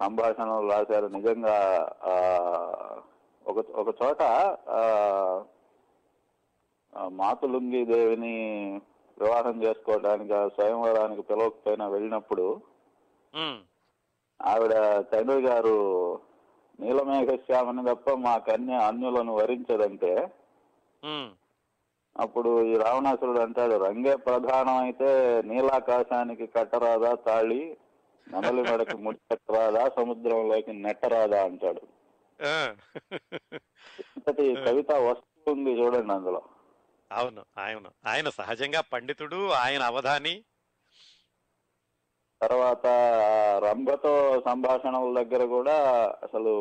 సంభాషణలు 0.00 0.70
రాశారు. 0.70 1.06
నిజంగా 1.06 1.56
ఆ, 2.02 2.12
ఒక 3.46 3.70
ఒక 3.70 3.94
చోట 4.02 4.22
మాతులుంగి 7.08 7.84
దేవిని 7.84 8.36
వివాహం 9.22 9.62
చేసుకోవడానికి 9.62 10.32
స్వయంవరానికి 10.54 11.22
పిలవకపోయినా 11.22 11.88
వెళ్ళినప్పుడు 11.88 12.60
ఆవిడ 14.40 14.74
తండ్రి 15.12 15.40
గారు 15.48 15.76
నీలమేఘశ్యామని 16.78 17.82
తప్ప 17.88 18.14
మా 18.26 18.34
కన్య 18.48 18.80
అన్యులను 18.88 19.32
వరించదంటే 19.38 20.12
అప్పుడు 22.16 22.50
ఈ 22.70 22.74
రావణాసురుడు 22.82 23.40
అంటాడు 23.40 23.74
రంగే 23.86 24.14
ప్రధానం 24.28 24.76
అయితే 24.84 25.08
నీలాకాశానికి 25.50 26.46
కట్టరాదా 26.56 27.10
తాళి 27.26 27.60
నమలి 28.26 28.62
మెడకు 28.68 28.96
ముడి 28.98 29.20
కట్టరాదా 29.32 29.82
సముద్రంలోకి 29.96 30.72
నెట్టరాదా 30.84 31.40
అంటాడు. 31.48 31.82
ఇంతటి 34.14 34.44
కవిత 34.66 34.92
వస్తుంది 35.08 35.72
చూడండి 35.80 36.12
అందులో. 36.12 36.40
అవును 37.10 37.42
ఆయన 37.64 37.86
ఆయన 38.12 38.28
సహజంగా 38.38 38.80
పండితుడు 38.92 39.40
ఆయన 39.64 39.82
అవధాని. 39.82 40.34
తర్వాత 42.42 42.86
రంభతో 43.64 44.40
సంభాషణల 44.40 45.22
దగ్గర 45.22 45.44
కూడా 45.44 45.76
అసలు 46.22 46.54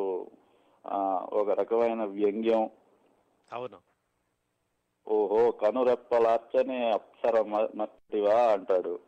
ఒక 1.33 1.49
రకమైన 1.49 2.03
వ్యంగ్యం. 2.03 2.69
అవును. 3.53 3.77
ఓహో 5.07 5.51
కనురెప్పలార్చని 5.51 6.91
అప్సర 6.91 7.41
మట్టివా 7.75 8.37
అంటాడు. 8.53 8.99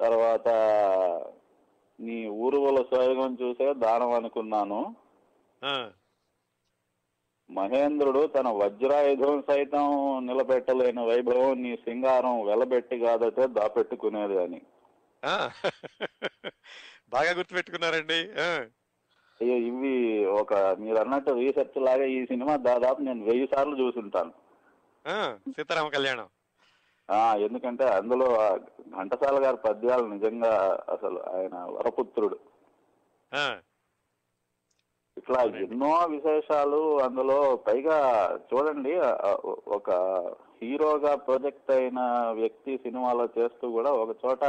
తర్వాత 0.00 0.48
నీ 2.00 2.28
ఊరువల 2.28 2.82
స్వయోగం 2.82 3.36
చూసే 3.42 3.74
దానం 3.74 4.12
అనుకున్నాను. 4.12 4.94
మహేంద్రుడు 7.50 8.26
తన 8.26 8.48
వజ్రాయుధం 8.48 9.42
సైతం 9.42 9.86
నిలబెట్టలేని 10.26 11.06
వైభవం 11.06 11.62
నీ 11.62 11.76
సింగారం 11.76 12.46
వెలబెట్టి 12.46 12.98
కాదటే 12.98 13.46
దాపెట్టుకునేది 13.46 14.42
అని. 14.42 14.62
బాగా 17.08 17.32
గుర్తుపెట్టుకున్నారండి. 17.32 18.40
అయ్యో 19.40 19.56
ఇవి 19.56 20.26
ఒక 20.26 20.54
మీరు 20.54 20.96
అన్నట్టు 20.96 21.30
రీసెర్చ్ 21.30 21.82
లాగా 21.82 22.04
ఈ 22.04 22.24
సినిమా 22.24 22.56
దాదాపు 22.56 23.02
నేను 23.02 23.24
వెయ్యి 23.24 23.48
సార్లు 23.54 23.76
చూసుంటాను. 23.76 24.32
సీతారామ 25.50 25.88
కళ్యాణం. 25.88 26.28
ఎందుకంటే 27.40 27.84
అందులో 27.88 28.58
ఘంటసాల 28.96 29.44
గారి 29.44 29.56
పద్యాలు 29.56 30.06
నిజంగా 30.06 30.84
అసలు 30.88 31.18
ఆయన 31.18 31.54
వరపుత్రుడు. 31.54 32.38
ఇట్లా 35.20 35.40
ఎన్నో 35.42 36.06
విశేషాలు 36.06 37.00
అందులో 37.00 37.56
పైగా 37.56 37.98
చూడండి 38.48 38.92
ఒక 39.68 39.90
హీరోగా 40.62 41.14
ప్రొజెక్ట్ 41.14 41.70
అయిన 41.70 42.00
వ్యక్తి 42.32 42.76
సినిమాలో 42.76 43.28
చేస్తూ 43.38 43.70
కూడా 43.70 43.90
ఒక 43.90 44.16
చోట 44.24 44.44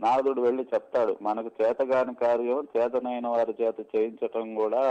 నారదుడు 0.00 0.40
వెళ్ళి 0.40 0.66
చెప్తాడు 0.74 1.18
మనకు 1.22 1.50
చేతగాని 1.62 2.14
కార్యం 2.14 2.68
చేతనైన 2.76 3.26
వారి 3.28 3.54
చేత 3.60 3.74
చేయించటం 3.80 4.54
కూడా 4.54 4.82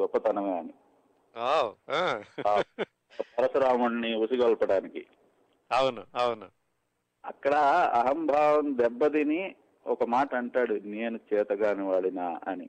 గొప్పతనమే 0.00 0.58
అని. 0.58 0.74
పరశురాముణ్ణి 3.38 4.14
ఉసిగొల్పడానికి. 4.14 5.06
అవును 5.72 6.02
అవును. 6.14 6.46
అక్కడ 7.24 7.54
అహంభావం 8.00 8.78
దెబ్బతిని 8.78 9.54
ఒక 9.86 10.04
మాట 10.04 10.34
అంటాడు 10.34 10.74
నేను 10.84 11.20
చేతగాని 11.34 11.82
వాడినా 11.82 12.38
అని. 12.48 12.68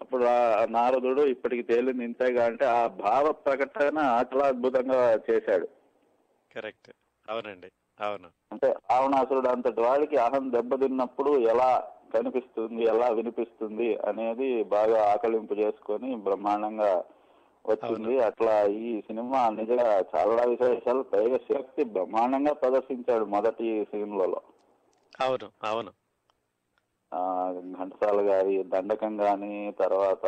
అప్పుడు 0.00 0.24
ఆ 0.28 0.66
నారదుడు 0.68 1.22
ఇప్పటికి 1.26 1.62
తేలింది 1.62 2.04
ఇంతేగా 2.04 2.44
అంటే 2.44 2.64
ఆ 2.74 2.86
భావ 3.00 3.32
ప్రకటన 3.46 3.98
చాలా 4.22 4.46
అద్భుతంగా 4.46 5.00
చేశాడు. 5.28 5.66
కరెక్ట్. 6.50 6.90
అవునండి. 7.28 7.68
అవును. 8.00 8.28
అంటే 8.52 8.68
రావణాసురుడు 8.90 9.48
అంతటి 9.48 9.80
వాడికి 9.80 10.16
అహం 10.16 10.44
దెబ్బతిన్నప్పుడు 10.52 11.30
ఎలా 11.52 11.70
కనిపిస్తుంది 12.14 12.82
ఎలా 12.84 13.08
వినిపిస్తుంది 13.08 13.88
అనేది 14.04 14.48
బాగా 14.72 14.98
ఆకలింపు 15.12 15.54
చేసుకొని 15.54 16.16
బ్రహ్మాండంగా 16.26 16.90
వచ్చింది. 17.64 18.14
అట్లా 18.20 18.54
ఈ 18.82 19.00
సినిమా 19.00 19.40
నిజంగా 19.50 19.88
చాలా 20.12 20.42
విశేషాలు. 20.44 21.02
పైగా 21.12 21.38
శక్తి 21.50 21.84
బ్రహ్మాండంగా 21.94 22.52
ప్రదర్శించాడు 22.54 23.26
మొదటి 23.26 23.68
సీన్లలో 23.84 24.40
అవును. 25.20 25.48
అవును. 25.62 25.92
ఘంటసాల 27.78 28.20
గారి 28.30 28.62
దండకం 28.62 29.20
గాని 29.20 29.72
తర్వాత 29.78 30.26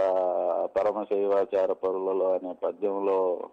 పరమశైవాచార 0.77 1.73
పరులలో 1.73 2.33
అనే 2.33 2.53
పద్యంలో 2.53 3.49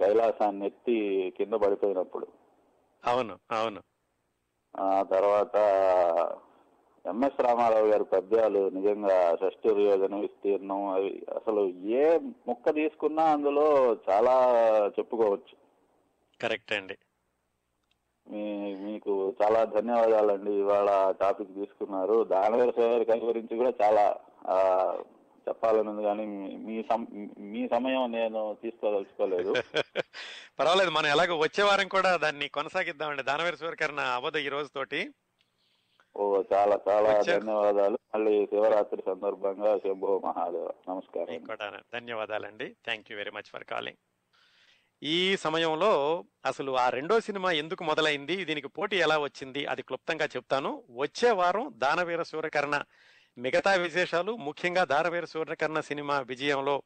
కైలాసాన్ని 0.00 0.66
ఎత్తి 0.66 1.34
కింద 1.36 1.52
పడిపోయినప్పుడు. 1.52 2.26
అవును 3.04 3.38
అవును. 3.52 3.82
ఆ 4.80 5.02
తర్వాత 5.02 5.56
ఎంఎస్ 7.06 7.40
రామారావు 7.40 7.86
గారి 7.86 8.04
పద్యాలు 8.04 8.68
నిజంగా 8.68 9.36
షష్ఠి 9.36 9.82
యోజన 9.82 10.16
విస్తీర్ణం 10.16 10.88
అవి 10.88 11.26
అసలు 11.36 11.60
ఏ 11.84 12.18
ముక్క 12.18 12.74
తీసుకున్నా 12.74 13.22
అందులో 13.22 13.96
చాలా 14.10 14.34
చెప్పుకోవచ్చు. 14.98 15.56
కరెక్ట్ 16.40 16.72
అండి. 16.72 16.98
మీ 18.30 18.74
మీకు 18.74 19.34
చాలా 19.42 19.64
ధన్యవాదాలండి. 19.64 20.50
ఇవాళ 20.50 21.14
టాపిక్ 21.20 21.54
తీసుకున్నారు. 21.54 22.24
దానవీర 22.24 22.70
సోదరి 22.70 23.04
కవి 23.04 23.18
గురించి 23.18 23.56
కూడా 23.56 23.72
చాలా 23.82 24.16
ఆ, 24.46 24.58
చెప్పాలని 25.48 25.88
ఉంది 25.88 26.02
కానీ 26.02 26.26
మీ- 26.26 26.58
మీ 26.58 26.84
సమ- 26.90 27.28
మీ 27.38 27.68
సమయం 27.68 28.12
నేను 28.12 28.56
తీసుకోదలుచుకోలేదు. 28.62 29.54
పర్వాలేదు 30.58 30.90
మనం 30.90 31.06
ఎలాగో 31.06 31.38
వచ్చే 31.38 31.64
వారం 31.64 31.88
కూడా 31.88 32.16
దాన్ని 32.16 32.48
కొనసాగిద్దామండి. 32.48 33.22
దానవీర 33.22 33.54
సూర్యకరణ 33.54 34.00
అవ్వదు 34.00 34.38
ఈ 34.38 34.48
రోజు 34.48 34.68
తోటి 34.68 35.14
ఓ 36.16 36.42
చాలా 36.54 36.80
చాలా. 36.88 37.22
ధన్యవాదాలు. 37.22 37.98
మళ్ళీ 38.14 38.46
శివరాత్రి 38.46 39.02
సందర్భంగా 39.06 39.78
శంభో 39.78 40.18
మహాదేవ. 40.18 40.70
నమస్కారం. 40.88 41.80
ధన్యవాదాలండి. 41.94 42.76
Thank 42.84 43.12
you 43.12 43.18
very 43.18 43.30
much 43.30 43.50
for 43.52 43.64
calling 43.64 43.96
ఈ 45.02 45.36
సమయంలో 45.36 46.24
అసలు 46.46 46.78
ఆ 46.78 46.88
రెండో 46.88 47.20
సినిమా 47.20 47.52
ఎందుకు 47.52 47.84
మొదలైంది? 47.84 48.44
దీనికి 48.44 48.68
పోటీ 48.68 48.96
ఎలా 48.96 49.18
వచ్చింది? 49.18 49.66
అది 49.66 49.82
క్లుప్తంగా 49.82 50.24
చెప్తాను. 50.24 50.84
వచ్చే 50.90 51.30
వారం 51.30 51.72
దానవీర 51.76 52.22
సూర్యకర్ణ 52.22 52.82
మిగతా 53.38 53.74
విశేషాలు 53.74 54.36
ముఖ్యంగా 54.36 54.84
దానవీర 54.84 55.24
సూర్యకర్ణ 55.24 55.80
సినిమా 55.80 56.20
విజయంలో 56.20 56.82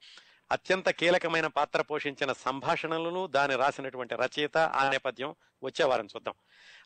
అత్యంత 0.53 0.89
కీలకమైన 0.89 1.47
పాత్ర 1.47 1.83
పోషించిన 1.83 2.33
సంభాషణలను 2.33 3.27
దాని 3.27 3.57
రాసినటువంటి 3.57 4.15
రచయిత 4.15 4.59
ఆ 4.59 4.91
నేపథ్యం 4.91 5.35
వచ్చే 5.65 5.85
వారం 5.85 6.07
చూద్దాం. 6.07 6.35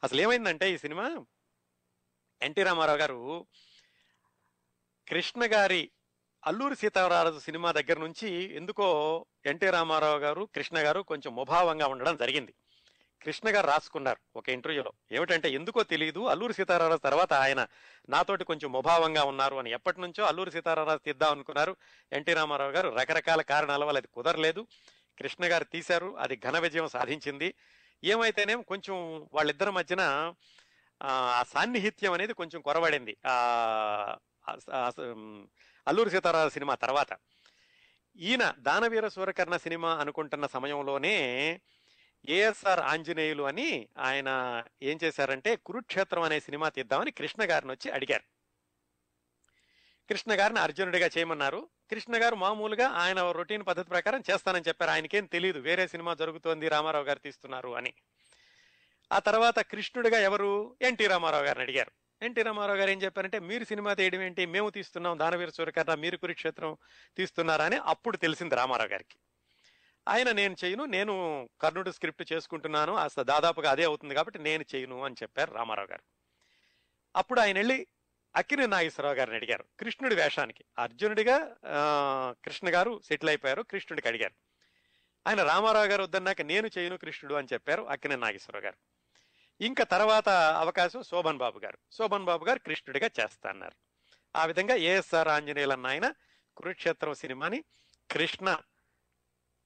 అసలు 0.04 0.20
ఏమైందంటే 0.20 0.72
ఈ 0.72 0.78
సినిమా 0.78 1.24
ఎన్టీ 2.42 2.62
రామారావు 2.62 2.98
గారు 2.98 3.46
కృష్ణ 5.08 5.40
గారి 5.44 5.90
అల్లూరి 6.46 6.76
సీతారామరాజు 6.76 7.38
సినిమా 7.38 7.72
దగ్గర 7.72 7.98
నుంచి 7.98 8.56
ఎందుకో 8.56 8.86
ఎన్టీ 9.46 9.70
రామారావు 9.70 10.18
గారు 10.18 10.48
కృష్ణ 10.54 10.78
గారు 10.78 11.00
కొంచెం 11.00 11.34
ముభావంగా 11.34 11.86
ఉండడం 11.86 12.16
జరిగింది. 12.16 12.54
కృష్ణ 13.22 13.48
గారు 13.48 13.66
రాసుకున్నారు 13.66 14.18
ఒక 14.36 14.48
ఇంటర్వ్యూలో. 14.48 14.92
ఏమిటంటే 15.12 15.50
ఎందుకో 15.50 15.82
తెలియదు 15.82 16.26
అల్లూరి 16.26 16.54
సీతారామరాజు 16.54 17.00
తర్వాత 17.00 17.32
ఆయన 17.32 17.66
నాతోటి 18.08 18.44
కొంచెం 18.44 18.72
ముభావంగా 18.72 19.24
ఉన్నారు 19.24 19.56
అని 19.56 19.70
ఎప్పటి 19.70 20.00
నుంచో 20.00 20.24
అల్లూరి 20.24 20.50
సీతారామరాజు 20.50 20.98
తీద్దాం 20.98 21.30
అనుకున్నారు. 21.30 21.76
ఎన్టీ 22.12 22.32
రామారావు 22.34 22.70
గారు 22.70 22.88
రకరకాల 22.88 23.42
కారణాల 23.42 23.84
వల్ల 23.84 23.98
అది 23.98 24.06
కుదరలేదు. 24.06 24.66
కృష్ణ 25.18 25.44
గారు 25.44 25.64
తీశారు 25.64 26.16
అది 26.18 26.36
ఘన 26.36 26.58
విజయం 26.58 26.88
సాధించింది. 26.88 27.54
ఏమైతేనే 28.04 28.54
కొంచెం 28.62 29.28
వాళ్ళిద్దరి 29.32 29.70
మధ్యన 29.70 30.34
ఆ 31.02 31.44
సాన్నిహిత్యం 31.48 32.12
అనేది 32.12 32.32
కొంచెం 32.32 32.60
కొరబడింది 32.60 33.16
ఆ 33.26 34.20
అల్లూరి 35.88 36.10
సీతారామ 36.10 36.48
సినిమా 36.48 36.74
తర్వాత. 36.74 37.08
ఈయన 38.16 38.54
దానవీర 38.58 39.08
సూరకర్ణ 39.08 39.56
సినిమా 39.56 39.94
అనుకుంటున్న 39.94 40.46
సమయంలోనే 40.46 41.60
ఏఎస్ఆర్ 42.28 42.80
ఆంజనేయులు 42.80 43.42
అని 43.42 43.88
ఆయన 43.98 44.62
ఏం 44.82 44.98
చేశారంటే 45.04 45.56
కురుక్షేత్రం 45.56 46.22
అనే 46.22 46.40
సినిమా 46.40 46.68
తీద్దామని 46.68 47.10
కృష్ణ 47.10 47.50
గారిని 47.50 47.72
వచ్చి 47.72 47.90
అడిగారు. 47.90 48.22
కృష్ణ 50.10 50.40
గారిని 50.40 50.60
అర్జునుడిగా 50.60 51.10
చేయమన్నారు. 51.18 51.68
కృష్ణ 51.90 52.22
గారు 52.22 52.34
మామూలుగా 52.34 52.88
ఆయన 52.88 53.30
రొటీన్ 53.30 53.66
పద్ధతి 53.66 53.88
ప్రకారం 53.88 54.22
చేస్తానని 54.30 54.64
చెప్పారు. 54.68 54.90
ఆయనకేం 54.90 55.26
తెలియదు 55.26 55.58
వేరే 55.58 55.88
సినిమా 55.88 56.14
జరుగుతోంది 56.14 56.68
రామారావు 56.68 57.04
గారు 57.04 57.18
తీస్తున్నారు 57.18 57.76
అని. 57.76 57.94
ఆ 59.12 59.18
తర్వాత 59.18 59.58
కృష్ణుడిగా 59.58 60.18
ఎవరు? 60.18 60.76
ఎన్టీ 60.82 61.06
రామారావు 61.06 61.44
గారిని 61.44 61.62
అడిగారు. 61.62 62.03
ఎన్టీ 62.24 62.42
రామారావు 62.42 62.78
గారు 62.78 62.90
ఏం 62.90 63.02
చెప్పారంటే 63.02 63.38
మీరు 63.38 63.64
సినిమా 63.64 63.94
తీయడం 63.94 64.22
ఏంటి? 64.22 64.46
మేము 64.46 64.70
తీస్తున్నాం 64.70 65.18
దానవీర 65.18 65.48
సూర్యకర్ణ 65.48 65.94
మీరు 65.94 66.16
కురుక్షేత్రం 66.16 66.76
తీస్తున్నారా? 67.16 67.64
అని 67.64 67.76
అప్పుడు 67.76 68.16
తెలిసింది 68.16 68.54
రామారావు 68.54 68.88
గారికి. 68.88 69.18
ఆయన 70.08 70.32
నేను 70.32 70.56
చేయను 70.64 70.84
నేను 70.84 71.48
కర్ణుడు 71.60 71.90
స్క్రిప్ట్ 71.90 72.32
చేసుకుంటున్నాను 72.32 72.94
అసలు 72.94 73.24
దాదాపుగా 73.24 73.70
అదే 73.70 73.84
అవుతుంది 73.84 74.14
కాబట్టి 74.14 74.38
నేను 74.38 74.64
చేయను 74.74 75.04
అని 75.04 75.14
చెప్పారు 75.22 75.52
రామారావు 75.52 75.88
గారు. 75.88 76.02
అప్పుడు 77.16 77.40
ఆయన 77.40 77.56
వెళ్ళి 77.56 77.86
అక్కినే 78.36 78.66
నాగేశ్వరరావు 78.66 79.16
గారిని 79.16 79.36
అడిగారు 79.36 79.64
కృష్ణుడి 79.80 80.14
వేషానికి. 80.14 80.64
అర్జునుడిగా 80.78 81.56
కృష్ణ 82.44 82.74
గారు 82.74 83.00
సెటిల్ 83.04 83.30
అయిపోయారు 83.30 83.62
కృష్ణుడికి 83.62 84.08
అడిగారు. 84.08 84.34
ఆయన 85.26 85.42
రామారావు 85.42 85.86
గారు 85.86 86.02
వద్దన్నాక 86.02 86.42
నేను 86.42 86.70
చేయను 86.78 86.96
కృష్ణుడు 86.96 87.34
అని 87.34 87.48
చెప్పారు 87.52 87.82
అక్కినే 87.82 88.16
నాగేశ్వరరావు 88.16 88.64
గారు. 88.64 88.93
ఇంకా 89.60 89.84
తర్వాత 89.84 90.28
అవకాశం 90.28 91.02
శోభన్ 91.02 91.38
బాబు 91.38 91.58
గారు. 91.58 91.78
శోభన్ 91.92 92.24
బాబు 92.24 92.44
గారు 92.44 92.58
కృష్ణుడిగా 92.58 93.10
చేస్తా 93.20 93.50
అన్నారు 93.50 93.76
ఆ 94.36 94.44
విధంగా 94.44 94.74
ఏఎస్ఆర్ 94.74 95.28
ఆంజనేయులు 95.28 95.72
అన్న 95.72 95.86
ఆయన 95.86 96.12
కురుక్షేత్రం 96.56 97.14
సినిమాని 97.14 97.64
కృష్ణ 98.10 98.58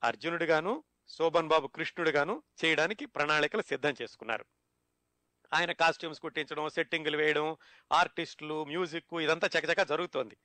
అర్జునుడిగాను 0.05 0.85
శోభన్ 1.09 1.49
బాబు 1.49 1.67
కృష్ణుడిగాను 1.67 2.43
చేయడానికి 2.65 3.07
ప్రణాళికలు 3.07 3.63
సిద్ధం 3.63 3.95
చేసుకున్నారు. 4.03 4.45
ఆయన 5.55 5.73
కాస్ట్యూమ్స్ 5.73 6.21
కుట్టించడం 6.21 6.69
సెట్టింగులు 6.69 7.17
వేయడం 7.17 7.57
ఆర్టిస్టులు 7.93 8.65
మ్యూజిక్ 8.65 9.21
ఇదంతా 9.21 9.51
చకచకా 9.59 9.85
జరుగుతోంది. 9.85 10.37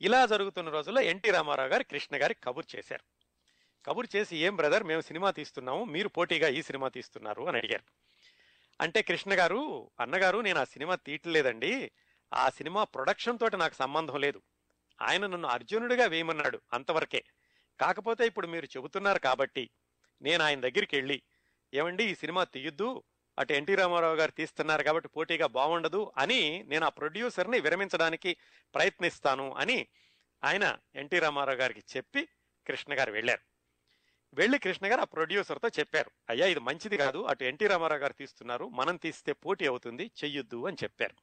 ఇలా 0.00 0.26
జరుగుతున్న 0.26 0.68
రోజుల్లో 0.70 1.02
ఎన్టీ 1.02 1.30
రామారావు 1.30 1.68
గారు 1.68 1.82
కృష్ణ 1.82 2.22
గారి 2.22 2.34
కబుర్ 2.34 2.66
చేశారు. 2.76 3.04
కబుర్ 3.84 4.06
చేసి 4.16 4.36
ఏం 4.36 4.56
బ్రదర్ 4.56 4.84
మేము 4.84 5.00
సినిమా 5.00 5.30
తీస్తున్నాము 5.30 5.84
మీరు 5.84 6.08
పోటీగా 6.08 6.48
ఈ 6.48 6.62
సినిమా 6.62 6.88
తీస్తున్నారు 6.88 7.48
అని 7.48 7.58
అడిగారు. 7.58 7.99
అంటే 8.80 9.02
కృష్ణ 9.02 9.38
గారు 9.38 9.90
అన్నగారు 10.00 10.38
నేను 10.38 10.60
ఆ 10.60 10.64
సినిమా 10.64 10.94
తీయట్లేదండి. 10.94 11.90
ఆ 12.34 12.48
సినిమా 12.48 12.84
ప్రొడక్షన్ 12.84 13.38
తోటి 13.38 13.56
నాకు 13.56 13.74
సంబంధం 13.74 14.20
లేదు. 14.20 14.42
ఆయన 15.02 15.26
నన్ను 15.26 15.48
అర్జునుడిగా 15.48 16.06
వేయమన్నాడు 16.06 16.60
అంతవరకే. 16.72 17.24
కాకపోతే 17.80 18.26
ఇప్పుడు 18.26 18.46
మీరు 18.46 18.64
చెబుతున్నారు 18.64 19.18
కాబట్టి 19.18 19.70
నేను 20.22 20.44
ఆయన 20.44 20.60
దగ్గరికి 20.60 20.96
వెళ్ళి 20.96 21.22
ఏమండి 21.74 22.04
ఈ 22.04 22.14
సినిమా 22.14 22.44
తీయొద్దు. 22.44 23.02
అటు 23.38 23.52
ఎన్టీ 23.52 23.74
రామారావు 23.74 24.16
గారు 24.16 24.30
తీస్తున్నారు 24.30 24.82
కాబట్టి 24.82 25.08
పోటీగా 25.08 25.46
బాగుండదు 25.46 26.12
అని 26.16 26.62
నేను 26.62 26.86
ఆ 26.86 26.88
ప్రొడ్యూసర్ని 26.88 27.60
విరమించడానికి 27.60 28.36
ప్రయత్నిస్తాను 28.74 29.54
అని 29.54 29.86
ఆయన 30.44 30.78
ఎన్టీ 30.94 31.18
రామారావు 31.18 31.58
గారికి 31.58 31.82
చెప్పి 31.96 32.28
కృష్ణ 32.66 32.98
గారు 32.98 33.12
వెళ్ళారు. 33.12 33.49
వెళ్ళి 34.34 34.58
కృష్ణ 34.58 34.92
గారు 34.92 35.00
ఆ 35.00 35.04
ప్రొడ్యూసర్తో 35.04 35.68
చెప్పారు. 35.68 36.10
అయ్యా 36.30 36.46
ఇది 36.46 36.60
మంచిది 36.60 36.96
కాదు. 36.96 37.22
అటు 37.22 37.44
ఎన్టీ 37.44 37.66
రామారావు 37.66 38.00
గారు 38.00 38.12
తీస్తున్నారు. 38.12 38.68
మనం 38.68 38.96
తీస్తే 38.96 39.32
పోటీ 39.32 39.66
అవుతుంది. 39.66 40.10
చెయ్యొద్దు 40.24 40.66
అని 40.66 40.76
చెప్పారు. 40.82 41.14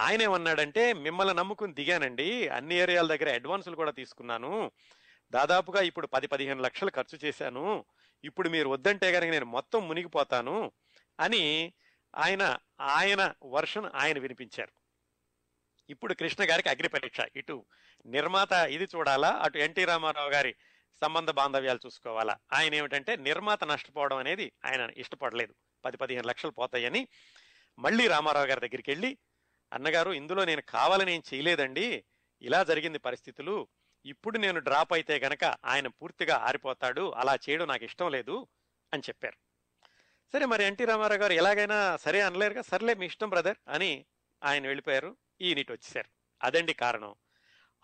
ఆయన 0.00 0.22
ఏమన్నాడంటే 0.22 0.92
మిమ్మల్ని 0.92 1.34
నమ్ముకుని 1.34 1.74
దిగానండి. 1.74 2.48
అన్ని 2.48 2.74
ఏరియాల 2.74 3.06
దగ్గర 3.06 3.34
అడ్వాన్సులు 3.34 3.76
కూడా 3.76 3.90
తీసుకున్నాను. 3.90 4.70
దాదాపుగా 5.30 5.82
ఇప్పుడు 5.82 6.06
పది 6.06 6.26
పదిహేను 6.26 6.62
లక్షలు 6.62 6.90
ఖర్చు 6.90 7.18
చేశాను. 7.24 7.84
ఇప్పుడు 8.24 8.48
మీరు 8.48 8.68
వద్దంటే 8.68 9.12
కనుక 9.12 9.28
నేను 9.28 9.46
మొత్తం 9.46 9.88
మునిగిపోతాను 9.88 10.72
అని 11.20 11.72
ఆయన 12.16 12.58
ఆయన 12.80 13.34
వర్షన్ 13.44 13.90
ఆయన 13.94 14.18
వినిపించారు. 14.18 14.72
ఇప్పుడు 15.90 16.14
కృష్ణ 16.14 16.50
గారికి 16.50 16.68
అగ్ని 16.68 16.88
పరీక్ష 16.88 17.18
ఇటు 17.36 17.64
నిర్మాత 18.06 18.52
ఇది 18.52 18.84
చూడాలా? 18.84 19.30
అటు 19.30 19.58
ఎన్టీ 19.58 19.84
రామారావు 19.84 20.30
గారి 20.30 20.54
సంబంధ 21.02 21.30
బాంధవ్యాలు 21.30 21.80
చూసుకోవాలా? 21.86 22.36
ఆయన 22.52 22.74
ఏమిటంటే 22.74 23.16
నిర్మాత 23.16 23.64
నష్టపోవడం 23.64 24.16
అనేది 24.16 24.52
ఆయన 24.64 24.90
ఇష్టపడలేదు. 24.96 25.54
పది 25.84 25.96
పదిహేను 25.96 26.28
లక్షలు 26.28 26.50
పోతాయని 26.50 27.08
మళ్ళీ 27.78 28.08
రామారావు 28.08 28.46
గారి 28.46 28.68
దగ్గరికి 28.68 28.90
వెళ్ళి 28.90 29.18
అన్నగారు 29.72 30.10
ఇందులో 30.10 30.44
నేను 30.44 30.62
కావాలని 30.62 31.14
ఏం 31.14 31.22
చేయలేదండి. 31.34 32.04
ఇలా 32.42 32.62
జరిగింది 32.62 32.98
పరిస్థితులు. 32.98 33.68
ఇప్పుడు 34.06 34.38
నేను 34.38 34.60
డ్రాప్ 34.60 34.92
అయితే 34.92 35.18
గనక 35.18 35.44
ఆయన 35.44 35.86
పూర్తిగా 35.86 36.36
ఆరిపోతాడు. 36.36 37.12
అలా 37.12 37.38
చేయడం 37.50 37.66
నాకు 37.66 37.84
ఇష్టం 37.84 38.10
లేదు 38.10 38.46
అని 38.92 39.02
చెప్పారు. 39.08 39.36
సరే 40.32 40.44
మరి 40.44 40.64
ఎన్టీ 40.64 40.84
రామారావు 40.84 41.20
గారు 41.20 41.32
ఎలాగైనా 41.32 41.96
సరే 41.96 42.20
అనలేరుగా? 42.20 42.62
సర్లే 42.62 42.94
మీ 42.94 43.06
ఇష్టం 43.06 43.28
బ్రదర్ 43.28 43.56
అని 43.68 44.04
ఆయన 44.44 44.66
వెళ్ళిపోయారు. 44.66 45.16
ఈయనిటి 45.40 45.72
వచ్చేసారు. 45.72 46.08
అదండి 46.42 46.72
కారణం. 46.72 47.14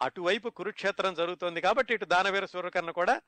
అటువైపు 0.02 0.48
కురుక్షేత్రం 0.48 1.14
జరుగుతోంది 1.14 1.60
కాబట్టి 1.60 1.94
ఇటు 1.94 2.04
దానవీర 2.04 2.44
సూర్యకర్ణ 2.44 2.90
కూడా 2.90 3.20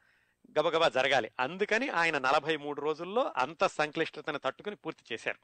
గబగబా 0.58 0.88
జరగాలి. 0.88 1.30
అందుకని 1.40 1.88
ఆయన 1.88 2.18
నలభై 2.18 2.56
మూడు 2.56 2.80
రోజుల్లో 2.80 3.32
అంత 3.37 3.66
సంక్లిష్టతను 3.66 4.38
తట్టుకుని 4.38 4.76
పూర్తి 4.76 5.14
చేశారు. 5.14 5.38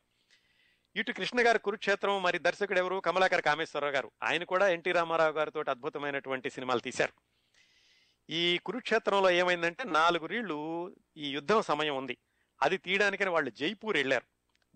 ఇటు 0.97 1.13
కృష్ణ 1.13 1.47
గారు 1.47 1.59
కురుక్షేత్రం 1.59 2.23
మరి 2.23 2.39
దర్శకుడు 2.39 2.79
ఎవరు? 2.79 2.97
కమలాకర్ 2.97 3.43
కామేశ్వరరావు 3.43 3.93
గారు. 3.93 4.11
ఆయన 4.23 4.45
కూడా 4.45 4.69
ఎన్టీ 4.69 4.93
రామారావు 4.93 5.33
గారితో 5.33 5.65
అద్భుతమైనటువంటి 5.69 6.51
సినిమాలు 6.51 6.81
తీశారు. 6.81 7.13
ఈ 8.31 8.59
కురుక్షేత్రంలో 8.59 9.31
ఏమైందంటే 9.31 9.85
నాలుగు 9.85 10.27
రీళ్ళు 10.27 10.95
ఈ 11.17 11.31
యుద్ధం 11.31 11.63
సమయం 11.63 11.97
ఉంది. 11.97 12.19
అది 12.63 12.77
తీయడానికని 12.77 13.31
వాళ్ళు 13.31 13.51
జైపూర్ 13.51 13.97
వెళ్ళారు. 13.97 14.27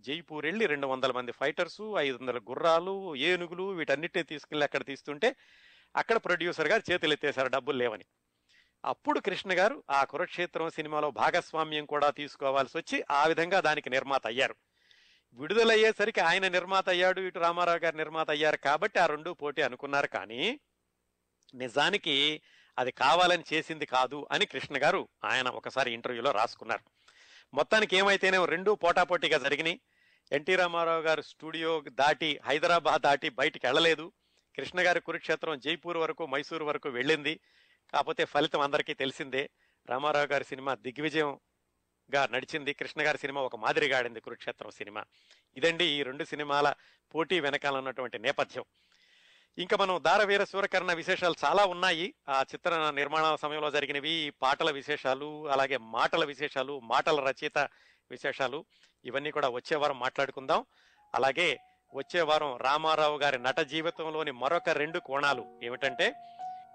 జైపూర్ 0.00 0.46
వెళ్ళి 0.46 0.66
రెండు 0.66 0.86
వందల 0.86 1.12
మంది 1.12 1.32
ఫైటర్స్ 1.32 1.94
ఐదు 1.98 2.18
వందల 2.20 2.38
గుర్రాలు 2.38 3.16
ఏనుగులు 3.16 3.62
వీటన్నిటిని 3.62 4.24
తీసుకెళ్ళి 4.24 4.64
అక్కడ 4.64 4.84
తీస్తుంటే 4.84 5.36
అక్కడ 5.96 6.16
ప్రొడ్యూసర్ 6.16 6.68
గారు 6.68 6.92
చేతులు 6.92 7.12
ఎత్తేశారు 7.12 7.48
డబ్బులు 7.48 7.78
లేవని. 7.78 8.04
అప్పుడు 8.84 9.20
కృష్ణ 9.20 9.58
గారు 9.58 9.84
ఆ 9.90 10.04
కురుక్షేత్రం 10.04 10.70
సినిమాలో 10.70 11.10
భాగస్వామ్యం 11.10 11.86
కూడా 11.86 12.10
తీసుకోవాల్సి 12.10 12.78
వచ్చి 12.78 13.04
ఆ 13.10 13.26
విధంగా 13.26 13.60
దానికి 13.60 13.90
నిర్మాత 13.90 14.26
అయ్యారు. 14.26 14.56
విడుదలయ్యేసరికి 15.32 16.20
ఆయన 16.20 16.48
నిర్మాత 16.48 16.88
అయ్యాడు 16.88 17.20
ఇటు 17.20 17.38
రామారావు 17.38 17.78
గారు 17.78 17.96
నిర్మాత 17.96 18.30
అయ్యారు 18.30 18.56
కాబట్టి 18.56 18.98
ఆ 18.98 19.06
రెండు 19.06 19.30
పోటీ 19.30 19.62
అనుకున్నారు 19.62 20.06
కానీ 20.06 20.60
నిజానికి 21.54 22.42
అది 22.78 22.90
కావాలని 22.90 23.44
చేసింది 23.52 23.86
కాదు 23.86 24.26
అని 24.32 24.46
కృష్ణ 24.46 24.82
గారు 24.82 25.08
ఆయన 25.24 25.48
ఒకసారి 25.48 25.92
ఇంటర్వ్యూలో 25.92 26.30
రాసుకున్నారు. 26.30 26.80
మొత్తానికి 27.54 27.96
ఏమైతేనే 27.96 28.44
రెండూ 28.44 28.74
పోటాపోటీగా 28.74 29.38
జరిగినాయి. 29.38 29.80
ఎన్టీ 30.32 30.56
రామారావు 30.56 31.02
గారు 31.02 31.22
స్టూడియో 31.22 31.82
దాటి 31.88 32.40
హైదరాబాద్ 32.44 33.02
దాటి 33.02 33.28
బయటికి 33.28 33.66
వెళ్ళలేదు. 33.66 34.12
కృష్ణ 34.56 34.80
గారి 34.80 35.00
కురుక్షేత్రం 35.00 35.58
జైపూర్ 35.58 35.96
వరకు 35.96 36.26
మైసూరు 36.26 36.64
వరకు 36.64 36.88
వెళ్ళింది. 36.88 37.40
కాకపోతే 37.92 38.24
ఫలితం 38.24 38.60
అందరికీ 38.60 38.94
తెలిసిందే. 38.94 39.50
రామారావు 39.88 40.26
గారి 40.26 40.44
సినిమా 40.44 40.74
దిగ్విజయంగా 40.74 42.28
నడిచింది. 42.30 42.72
కృష్ణ 42.72 43.06
గారి 43.06 43.18
సినిమా 43.18 43.40
ఒక 43.40 43.56
మాదిరిగా 43.56 43.98
ఆడింది 43.98 44.20
కురుక్షేత్రం 44.20 44.70
సినిమా. 44.70 45.04
ఇదండి 45.56 45.84
ఈ 45.84 46.02
రెండు 46.02 46.24
సినిమాల 46.24 46.74
పోటీ 47.14 47.40
వెనకాల 47.40 47.76
ఉన్నటువంటి 47.76 48.18
నేపథ్యం. 48.18 48.64
ఇంకా 49.58 49.76
మనం 49.76 50.00
దారవీర 50.02 50.44
సూరకర్ణ 50.44 50.92
విశేషాలు 50.92 51.34
చాలా 51.44 51.64
ఉన్నాయి. 51.64 52.14
ఆ 52.28 52.44
చిత్ర 52.54 52.90
నిర్మాణ 52.94 53.34
సమయంలో 53.34 53.70
జరిగినవి 53.70 54.32
పాటల 54.42 54.70
విశేషాలు 54.70 55.48
అలాగే 55.48 55.76
మాటల 55.76 56.24
విశేషాలు 56.24 56.80
మాటల 56.80 57.20
రచయిత 57.20 57.58
విశేషాలు 58.10 58.64
ఇవన్నీ 59.04 59.30
కూడా 59.30 59.48
వచ్చే 59.48 59.76
వారం 59.76 59.98
మాట్లాడుకుందాం. 59.98 60.66
అలాగే 61.14 61.58
వచ్చే 61.94 62.20
వారం 62.20 62.56
రామారావు 62.56 63.18
గారి 63.18 63.38
నట 63.38 63.60
జీవితంలోని 63.60 64.30
మరొక 64.30 64.68
రెండు 64.68 64.98
కోణాలు 64.98 65.44
ఏమిటంటే 65.62 66.14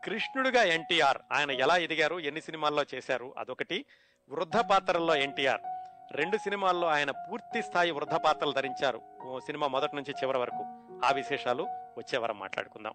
కృష్ణుడిగా 0.03 0.63
ఎన్టీఆర్ 0.63 1.17
ఆయన 1.31 1.51
ఎలా 1.51 1.77
ఎదిగారు 1.77 2.19
ఎన్ని 2.19 2.41
సినిమాల్లో 2.41 2.83
చేశారు 2.95 3.33
అదొకటి. 3.37 3.85
వృద్ధ 4.29 4.57
పాత్రల్లో 4.57 5.15
ఎన్టీఆర్ 5.15 5.61
రెండు 6.11 6.37
సినిమాల్లో 6.37 6.87
ఆయన 6.87 7.11
పూర్తి 7.11 7.61
స్థాయి 7.61 7.91
వృద్ధ 7.91 8.13
పాత్రలు 8.13 8.51
ధరించారు. 8.51 9.01
సినిమా 9.45 9.67
మొదటి 9.67 9.95
నుంచి 9.95 10.11
చివరి 10.11 10.37
వరకు. 10.37 10.63
ఆ 11.05 11.11
విశేషాలు 11.11 11.63
వచ్చే 11.97 12.19
వారం 12.19 12.39
మాట్లాడుకుందాం. 12.39 12.93